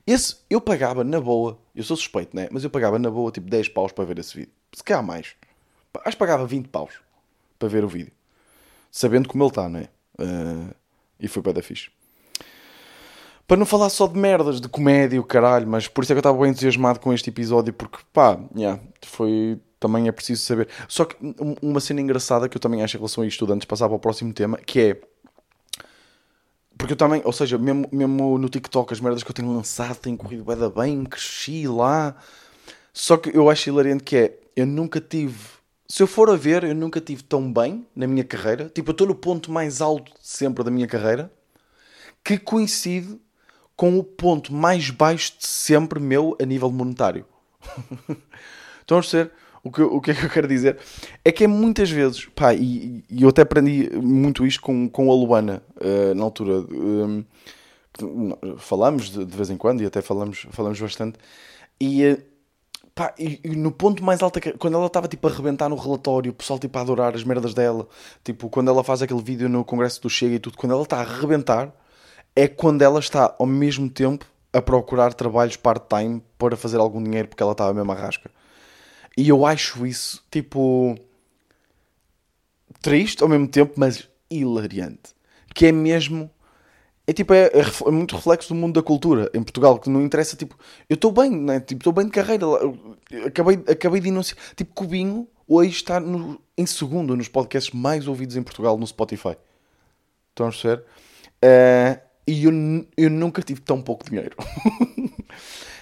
Esse 0.06 0.38
eu 0.50 0.62
pagava 0.62 1.04
na 1.04 1.20
boa, 1.20 1.60
eu 1.76 1.84
sou 1.84 1.98
suspeito, 1.98 2.36
né? 2.36 2.48
Mas 2.52 2.64
eu 2.64 2.70
pagava 2.70 2.98
na 2.98 3.10
boa 3.10 3.32
tipo 3.32 3.50
10 3.50 3.70
paus 3.70 3.92
para 3.92 4.06
ver 4.06 4.20
esse 4.20 4.36
vídeo. 4.36 4.52
Se 4.74 4.84
calhar 4.84 5.04
mais. 5.04 5.36
Acho 6.06 6.16
que 6.16 6.20
pagava 6.20 6.46
20 6.46 6.68
paus 6.68 6.94
para 7.58 7.68
ver 7.68 7.84
o 7.84 7.88
vídeo, 7.88 8.14
sabendo 8.92 9.28
como 9.28 9.44
ele 9.44 9.50
está, 9.50 9.68
não 9.68 9.80
é? 9.80 9.90
Uh, 10.20 10.76
e 11.20 11.28
foi 11.28 11.42
para 11.42 11.54
da 11.54 11.62
fixe. 11.62 11.90
Para 13.48 13.56
não 13.56 13.66
falar 13.66 13.90
só 13.90 14.08
de 14.08 14.20
merdas, 14.20 14.60
de 14.60 14.68
comédia, 14.68 15.22
o 15.22 15.24
caralho, 15.24 15.66
mas 15.66 15.88
por 15.88 16.04
isso 16.04 16.12
é 16.12 16.16
que 16.16 16.18
eu 16.18 16.20
estava 16.20 16.38
bem 16.38 16.52
entusiasmado 16.52 17.00
com 17.00 17.14
este 17.14 17.30
episódio, 17.30 17.74
porque 17.74 18.00
pá, 18.12 18.38
yeah, 18.56 18.82
foi. 19.02 19.58
Também 19.80 20.08
é 20.08 20.12
preciso 20.12 20.44
saber. 20.44 20.68
Só 20.88 21.06
que 21.06 21.16
uma 21.62 21.80
cena 21.80 22.02
engraçada 22.02 22.50
que 22.50 22.58
eu 22.58 22.60
também 22.60 22.84
acho 22.84 22.98
em 22.98 23.00
relação 23.00 23.24
a 23.24 23.28
isto, 23.28 23.46
antes 23.46 23.62
de 23.62 23.68
passar 23.68 23.88
para 23.88 23.96
o 23.96 24.00
próximo 24.00 24.34
tema, 24.34 24.58
que 24.58 24.80
é. 24.80 25.02
Porque 26.78 26.94
eu 26.94 26.98
também, 26.98 27.22
ou 27.24 27.32
seja, 27.32 27.58
mesmo, 27.58 27.88
mesmo 27.92 28.38
no 28.38 28.50
TikTok, 28.50 28.92
as 28.92 29.00
merdas 29.00 29.24
que 29.24 29.30
eu 29.30 29.36
tenho 29.36 29.56
lançado 29.56 29.96
têm 29.98 30.18
corrido 30.18 30.44
bem, 30.44 30.58
bem, 30.76 31.06
cresci 31.06 31.68
lá. 31.68 32.16
Só 32.92 33.16
que 33.18 33.36
eu 33.38 33.50
acho 33.50 33.70
hilariante 33.70 34.04
que 34.04 34.18
é, 34.18 34.40
eu 34.56 34.66
nunca 34.66 35.00
tive. 35.00 35.38
Se 35.88 36.04
eu 36.04 36.08
for 36.08 36.30
a 36.30 36.36
ver, 36.36 36.64
eu 36.64 36.76
nunca 36.76 37.00
tive 37.00 37.24
tão 37.24 37.54
bem 37.54 37.86
na 37.96 38.08
minha 38.08 38.24
carreira. 38.24 38.70
Tipo, 38.70 38.90
eu 38.90 38.94
estou 38.94 39.08
no 39.08 39.16
ponto 39.16 39.52
mais 39.52 39.80
alto 39.80 40.12
sempre 40.20 40.64
da 40.64 40.72
minha 40.72 40.88
carreira, 40.88 41.32
que 42.24 42.38
coincide 42.40 43.20
com 43.78 44.00
o 44.00 44.04
ponto 44.04 44.52
mais 44.52 44.90
baixo 44.90 45.34
de 45.38 45.48
sempre 45.48 46.00
meu 46.00 46.36
a 46.42 46.46
nível 46.46 46.72
monetário. 46.72 47.26
Estão 48.82 48.98
a 48.98 49.02
perceber? 49.02 49.32
O 49.64 49.72
que, 49.72 49.82
o 49.82 50.02
que 50.02 50.12
é 50.12 50.14
que 50.14 50.26
eu 50.26 50.30
quero 50.30 50.48
dizer? 50.48 50.78
É 51.24 51.32
que 51.32 51.44
é 51.44 51.48
muitas 51.48 51.90
vezes, 51.90 52.26
pá, 52.26 52.54
e, 52.54 53.04
e 53.10 53.22
eu 53.22 53.30
até 53.30 53.42
aprendi 53.42 53.90
muito 53.96 54.46
isto 54.46 54.62
com, 54.62 54.90
com 54.90 55.12
a 55.12 55.14
Luana 55.14 55.62
uh, 55.76 56.16
na 56.16 56.24
altura. 56.24 56.60
Um, 56.72 57.24
falamos 58.58 59.10
de, 59.10 59.26
de, 59.26 59.36
vez 59.36 59.50
em 59.50 59.58
quando 59.58 59.82
e 59.82 59.86
até 59.86 60.02
falamos, 60.02 60.48
falamos 60.52 60.80
bastante. 60.80 61.20
E, 61.80 62.06
uh, 62.06 62.24
pá, 62.96 63.14
e, 63.20 63.42
e, 63.44 63.56
no 63.56 63.72
ponto 63.72 64.04
mais 64.04 64.24
alto, 64.24 64.40
quando 64.58 64.76
ela 64.76 64.88
estava 64.88 65.08
tipo 65.08 65.28
a 65.28 65.32
arrebentar 65.32 65.68
no 65.68 65.76
relatório, 65.76 66.32
o 66.32 66.36
pessoal 66.36 66.58
tipo 66.58 66.78
a 66.78 66.82
adorar 66.82 67.14
as 67.14 67.24
merdas 67.26 67.54
dela, 67.54 67.88
tipo 68.24 68.50
quando 68.50 68.72
ela 68.72 68.84
faz 68.84 69.02
aquele 69.02 69.22
vídeo 69.22 69.50
no 69.50 69.66
Congresso 69.66 70.02
do 70.02 70.10
Chega 70.10 70.36
e 70.36 70.40
tudo, 70.40 70.58
quando 70.58 70.72
ela 70.72 70.84
está 70.84 70.98
a 70.98 71.02
arrebentar, 71.02 71.74
é 72.38 72.48
quando 72.48 72.84
ela 72.84 73.00
está 73.00 73.36
ao 73.40 73.48
mesmo 73.48 73.90
tempo 73.90 74.24
a 74.54 74.62
procurar 74.62 75.12
trabalhos 75.12 75.56
part-time 75.56 76.22
para 76.38 76.56
fazer 76.56 76.78
algum 76.78 77.04
dinheiro 77.04 77.28
porque 77.28 77.42
ela 77.42 77.54
estava 77.54 77.74
mesmo 77.74 77.92
a 77.92 77.96
rasca. 77.96 78.30
E 79.18 79.28
eu 79.28 79.44
acho 79.44 79.88
isso, 79.88 80.24
tipo, 80.30 80.96
triste 82.80 83.24
ao 83.24 83.28
mesmo 83.28 83.48
tempo, 83.48 83.74
mas 83.76 84.08
hilariante. 84.30 85.16
Que 85.56 85.66
é 85.66 85.72
mesmo. 85.72 86.30
É 87.08 87.14
tipo, 87.14 87.34
é, 87.34 87.48
é, 87.48 87.92
muito 87.92 88.16
reflexo 88.16 88.50
do 88.50 88.56
mundo 88.56 88.76
da 88.76 88.84
cultura 88.84 89.32
em 89.34 89.42
Portugal, 89.42 89.80
que 89.80 89.90
não 89.90 90.04
interessa, 90.04 90.36
tipo, 90.36 90.56
eu 90.88 90.94
estou 90.94 91.12
bem, 91.12 91.32
né? 91.32 91.60
Tipo, 91.60 91.80
estou 91.80 91.94
bem 91.94 92.06
de 92.06 92.12
carreira. 92.12 92.46
Acabei, 93.26 93.64
acabei 93.68 94.00
de 94.00 94.10
anunciar. 94.10 94.38
Tipo, 94.56 94.76
Cubinho 94.76 95.28
hoje 95.48 95.72
está 95.72 96.00
no, 96.00 96.40
em 96.56 96.68
segundo 96.68 97.16
nos 97.16 97.30
podcasts 97.30 97.74
mais 97.74 98.08
ouvidos 98.08 98.36
em 98.36 98.44
Portugal 98.44 98.78
no 98.78 98.86
Spotify. 98.86 99.36
Estão 100.30 100.48
a 100.48 100.50
perceber? 100.52 100.84
Uh, 101.44 102.07
e 102.28 102.44
eu, 102.44 102.52
eu 102.98 103.10
nunca 103.10 103.42
tive 103.42 103.62
tão 103.62 103.82
pouco 103.82 104.06
dinheiro. 104.06 104.36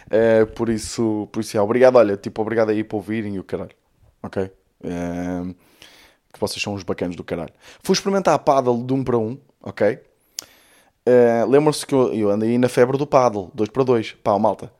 Uh, 0.08 0.45
por 0.55 0.69
isso, 0.69 1.27
por 1.31 1.39
isso 1.39 1.58
é, 1.58 1.62
obrigado, 1.62 1.95
olha, 1.95 2.15
tipo, 2.15 2.41
obrigado 2.41 2.69
aí 2.69 2.84
por 2.84 2.97
ouvirem 2.97 3.36
e 3.36 3.39
o 3.39 3.43
caralho, 3.43 3.75
ok? 4.21 4.43
Uh, 4.43 5.55
que 6.31 6.39
vocês 6.39 6.62
são 6.62 6.73
os 6.73 6.84
bacanos 6.84 7.15
do 7.15 7.23
caralho. 7.23 7.53
Fui 7.81 7.93
experimentar 7.93 8.36
a 8.36 8.39
paddle 8.39 8.84
de 8.86 8.93
1 8.93 8.97
um 8.97 9.03
para 9.03 9.17
1, 9.17 9.21
um, 9.21 9.39
ok? 9.63 9.99
Uh, 11.08 11.49
Lembram-se 11.49 11.86
que 11.86 11.95
eu, 11.95 12.13
eu 12.13 12.29
andei 12.29 12.58
na 12.58 12.69
febre 12.69 12.97
do 12.97 13.08
paddle, 13.08 13.51
2 13.53 13.69
para 13.69 13.84
2. 13.84 14.13
Pá, 14.23 14.38
malta, 14.38 14.71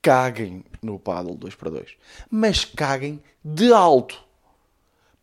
caguem 0.00 0.64
no 0.80 0.98
paddle 0.98 1.34
2 1.34 1.54
para 1.54 1.70
2. 1.70 1.96
Mas 2.30 2.64
caguem 2.64 3.22
de 3.44 3.72
alto. 3.72 4.24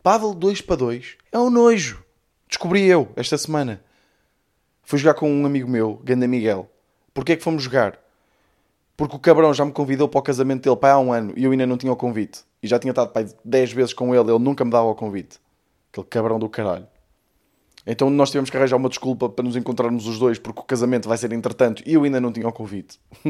Paddle 0.03 0.36
2 0.36 0.62
para 0.62 0.75
2 0.75 1.17
é 1.31 1.39
um 1.39 1.49
nojo. 1.49 2.03
Descobri 2.47 2.83
eu 2.83 3.09
esta 3.15 3.38
semana. 3.38 3.81
Fui 4.84 5.00
jogar 5.00 5.13
com 5.13 5.32
um 5.32 5.46
amigo 5.46 5.69
meu, 5.69 6.00
Ganda 6.04 6.28
Miguel. 6.28 6.69
Porquê 7.13 7.34
é 7.34 7.36
que 7.36 7.43
fomos 7.43 7.63
jogar? 7.63 8.00
Porque 8.96 9.15
o 9.15 9.19
cabrão 9.19 9.54
já 9.54 9.65
me 9.65 9.72
convidou 9.72 10.08
para 10.08 10.19
o 10.19 10.22
casamento 10.22 10.63
dele 10.63 10.76
pai, 10.76 10.91
há 10.91 11.00
um 11.00 11.12
ano 11.12 11.34
e 11.36 11.43
eu 11.43 11.52
ainda 11.52 11.65
não 11.65 11.78
tinha 11.78 11.91
o 11.91 11.96
convite. 11.96 12.41
E 12.62 12.67
já 12.67 12.78
tinha 12.78 12.91
estado 12.91 13.12
pai 13.12 13.28
10 13.43 13.74
vezes 13.74 13.93
com 13.93 14.13
ele, 14.13 14.30
ele 14.30 14.39
nunca 14.39 14.63
me 14.63 14.72
dava 14.72 14.88
o 14.88 14.96
convite. 14.96 15.39
Aquele 15.91 16.08
cabrão 16.08 16.38
do 16.38 16.50
caralho. 16.50 16.88
Então 17.86 18.10
nós 18.10 18.30
tivemos 18.30 18.50
que 18.50 18.58
arranjar 18.58 18.78
uma 18.78 18.89
desculpa 18.89 19.30
para 19.30 19.43
nos 19.43 19.56
encontrarmos 19.56 20.08
os 20.08 20.17
dois, 20.17 20.39
porque 20.39 20.62
o 20.62 20.63
casamento 20.63 21.08
vai 21.08 21.17
ser 21.17 21.34
entretanto 21.34 21.84
e 21.86 21.93
eu 21.93 22.04
ainda 22.04 22.22
não 22.22 22.32
tinha 22.32 22.48
o 22.48 22.54
convite. 22.54 23.00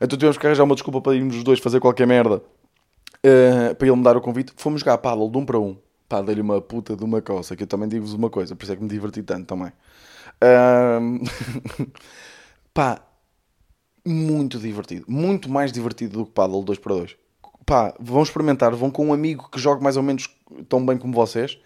então 0.00 0.18
tivemos 0.18 0.38
que 0.38 0.46
arranjar 0.46 0.64
uma 0.64 0.74
desculpa 0.74 1.00
para 1.00 1.16
irmos 1.16 1.36
os 1.36 1.42
dois 1.42 1.58
fazer 1.58 1.80
qualquer 1.80 2.06
merda 2.06 2.36
uh, 2.36 3.74
para 3.74 3.88
ele 3.88 3.96
me 3.96 4.02
dar 4.02 4.16
o 4.16 4.20
convite. 4.20 4.52
Fomos 4.56 4.80
jogar 4.80 4.94
a 4.94 4.98
paddle 4.98 5.30
de 5.30 5.38
um 5.38 5.44
para 5.44 5.58
um. 5.58 5.76
Pá, 6.08 6.20
dei-lhe 6.22 6.40
uma 6.40 6.60
puta 6.60 6.96
de 6.96 7.04
uma 7.04 7.22
coça, 7.22 7.54
que 7.54 7.62
eu 7.62 7.66
também 7.66 7.88
digo-vos 7.88 8.14
uma 8.14 8.28
coisa, 8.28 8.56
por 8.56 8.64
isso 8.64 8.72
é 8.72 8.76
que 8.76 8.82
me 8.82 8.88
diverti 8.88 9.22
tanto 9.22 9.46
também. 9.46 9.72
Uh... 10.42 11.90
pá, 12.72 13.02
muito 14.06 14.58
divertido. 14.58 15.04
Muito 15.08 15.50
mais 15.50 15.72
divertido 15.72 16.18
do 16.18 16.26
que 16.26 16.32
Paddle 16.32 16.64
2x2. 16.64 17.16
Pá, 17.66 17.94
vão 18.00 18.22
experimentar, 18.22 18.74
vão 18.74 18.90
com 18.90 19.06
um 19.06 19.12
amigo 19.12 19.48
que 19.50 19.60
jogue 19.60 19.82
mais 19.82 19.96
ou 19.96 20.02
menos 20.02 20.28
tão 20.68 20.84
bem 20.84 20.98
como 20.98 21.12
vocês. 21.12 21.58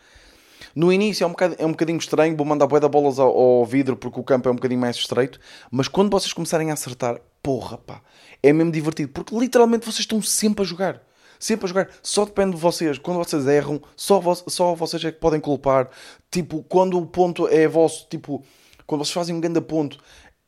No 0.75 0.93
início 0.93 1.25
é 1.25 1.27
um 1.27 1.31
bocadinho, 1.31 1.61
é 1.61 1.67
um 1.67 1.71
bocadinho 1.71 1.99
estranho, 1.99 2.37
vou 2.37 2.45
mandar 2.45 2.67
boia 2.67 2.81
da 2.81 2.89
bolas 2.89 3.19
ao, 3.19 3.29
ao, 3.29 3.65
vidro 3.65 3.97
porque 3.97 4.19
o 4.19 4.25
campo 4.25 4.49
é 4.49 4.53
um 4.53 4.57
bocadinho 4.57 4.81
mais 4.81 4.97
estreito, 4.97 5.39
mas 5.71 5.87
quando 5.87 6.11
vocês 6.11 6.33
começarem 6.33 6.71
a 6.71 6.75
acertar, 6.75 7.21
porra, 7.43 7.79
pá, 7.79 8.01
é 8.43 8.53
mesmo 8.53 8.73
divertido, 8.73 9.13
porque 9.13 9.37
literalmente 9.37 9.87
vocês 9.87 10.01
estão 10.01 10.21
sempre 10.21 10.63
a 10.63 10.67
jogar. 10.67 11.03
Sempre 11.39 11.67
a 11.67 11.69
jogar, 11.69 11.89
só 12.03 12.25
depende 12.25 12.55
de 12.55 12.61
vocês. 12.61 12.99
Quando 12.99 13.19
vocês 13.19 13.47
erram, 13.47 13.81
só, 13.97 14.19
vo 14.19 14.35
só 14.35 14.75
vocês 14.75 15.05
é 15.05 15.13
que 15.13 15.19
podem 15.19 15.41
culpar. 15.41 15.91
Tipo, 16.31 16.63
quando 16.63 16.99
o 16.99 17.07
ponto 17.07 17.47
é 17.49 17.69
vosso, 17.69 18.07
tipo, 18.09 18.43
quando 18.87 19.05
vocês 19.05 19.13
fazem 19.13 19.35
um 19.35 19.41
grande 19.41 19.61
ponto, 19.61 19.99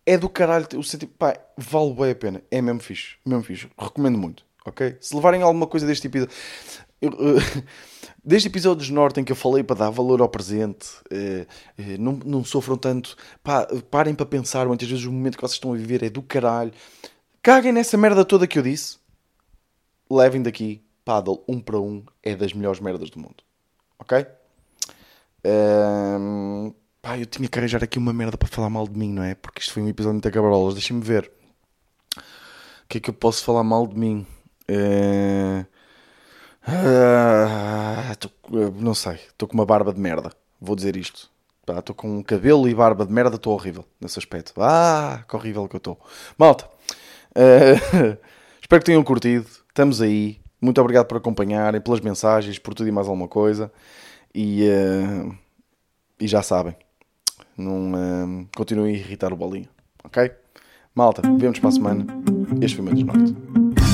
é 0.04 0.16
do 0.16 0.28
caralho. 0.28 0.66
O 0.76 0.82
sentido, 0.82 1.12
pá, 1.18 1.36
vale 1.56 1.92
bem 1.94 2.10
a 2.10 2.14
pena. 2.14 2.42
É 2.50 2.62
mesmo 2.62 2.80
fixe. 2.80 3.16
Mesmo 3.24 3.42
fixe. 3.42 3.68
Recomendo 3.78 4.16
muito. 4.16 4.44
Ok? 4.64 4.96
Se 5.00 5.14
levarem 5.14 5.42
alguma 5.42 5.66
coisa 5.66 5.86
deste 5.86 6.06
episódio. 6.06 6.34
Eu, 7.00 7.10
uh, 7.10 7.64
desde 8.24 8.48
episódios 8.48 8.88
norte 8.88 9.20
em 9.20 9.24
que 9.24 9.32
eu 9.32 9.36
falei 9.36 9.62
para 9.62 9.76
dar 9.76 9.90
valor 9.90 10.20
ao 10.20 10.28
presente, 10.28 10.86
uh, 11.12 11.42
uh, 11.80 11.98
não, 11.98 12.12
não 12.24 12.44
sofram 12.44 12.76
tanto. 12.76 13.16
Pá, 13.42 13.66
parem 13.90 14.14
para 14.14 14.26
pensar. 14.26 14.66
Muitas 14.66 14.88
vezes 14.88 15.04
o 15.04 15.12
momento 15.12 15.36
que 15.36 15.42
vocês 15.42 15.54
estão 15.54 15.72
a 15.72 15.76
viver 15.76 16.02
é 16.02 16.10
do 16.10 16.22
caralho. 16.22 16.72
Caguem 17.42 17.72
nessa 17.72 17.96
merda 17.96 18.24
toda 18.24 18.46
que 18.46 18.58
eu 18.58 18.62
disse. 18.62 18.98
Levem 20.10 20.42
daqui. 20.42 20.82
Paddle 21.04 21.44
um 21.46 21.60
para 21.60 21.78
um 21.78 22.04
é 22.20 22.34
das 22.34 22.52
melhores 22.52 22.80
merdas 22.80 23.10
do 23.10 23.20
mundo. 23.20 23.44
Ok? 24.00 24.26
Um, 25.44 26.18
Pá, 27.16 27.20
eu 27.20 27.26
tinha 27.26 27.48
que 27.48 27.58
arranjar 27.58 27.82
aqui 27.82 27.98
uma 27.98 28.12
merda 28.12 28.36
para 28.36 28.48
falar 28.48 28.68
mal 28.68 28.86
de 28.86 28.98
mim, 28.98 29.10
não 29.10 29.22
é? 29.22 29.34
Porque 29.34 29.60
isto 29.60 29.72
foi 29.72 29.82
um 29.82 29.88
episódio 29.88 30.14
muito 30.14 30.30
cabrolas. 30.30 30.74
Deixem-me 30.74 31.02
ver. 31.02 31.30
O 32.16 32.88
que 32.88 32.98
é 32.98 33.00
que 33.00 33.10
eu 33.10 33.14
posso 33.14 33.42
falar 33.42 33.64
mal 33.64 33.86
de 33.86 33.98
mim? 33.98 34.26
É... 34.68 35.64
Ah, 36.66 38.14
tô... 38.20 38.30
não 38.74 38.94
sei. 38.94 39.14
Estou 39.14 39.48
com 39.48 39.54
uma 39.54 39.64
barba 39.64 39.92
de 39.94 40.00
merda. 40.00 40.30
Vou 40.60 40.76
dizer 40.76 40.96
isto. 40.96 41.30
Estou 41.66 41.94
com 41.94 42.18
um 42.18 42.22
cabelo 42.22 42.68
e 42.68 42.74
barba 42.74 43.06
de 43.06 43.12
merda. 43.12 43.36
Estou 43.36 43.54
horrível 43.54 43.84
nesse 44.00 44.18
aspecto. 44.18 44.52
Ah, 44.60 45.24
que 45.28 45.36
horrível 45.36 45.66
que 45.68 45.76
eu 45.76 45.78
estou. 45.78 45.98
Malta. 46.36 46.68
Uh... 47.34 48.18
Espero 48.60 48.82
que 48.82 48.86
tenham 48.86 49.02
curtido. 49.02 49.46
Estamos 49.68 50.02
aí. 50.02 50.38
Muito 50.60 50.80
obrigado 50.80 51.06
por 51.06 51.16
acompanharem, 51.16 51.80
pelas 51.80 52.00
mensagens, 52.00 52.58
por 52.58 52.74
tudo 52.74 52.88
e 52.88 52.92
mais 52.92 53.08
alguma 53.08 53.28
coisa. 53.28 53.72
E, 54.34 54.68
uh... 54.68 55.34
e 56.20 56.28
já 56.28 56.42
sabem 56.42 56.76
não 57.56 57.92
um, 57.94 58.46
continuem 58.56 58.94
a 58.94 58.98
irritar 58.98 59.32
o 59.32 59.36
bolinho, 59.36 59.68
ok? 60.04 60.30
Malta, 60.94 61.22
vemos 61.38 61.58
para 61.58 61.68
a 61.68 61.72
semana. 61.72 62.06
Este 62.60 62.76
foi 62.76 62.82
o 62.82 62.86
meu 62.86 62.94
desnorte. 62.94 63.85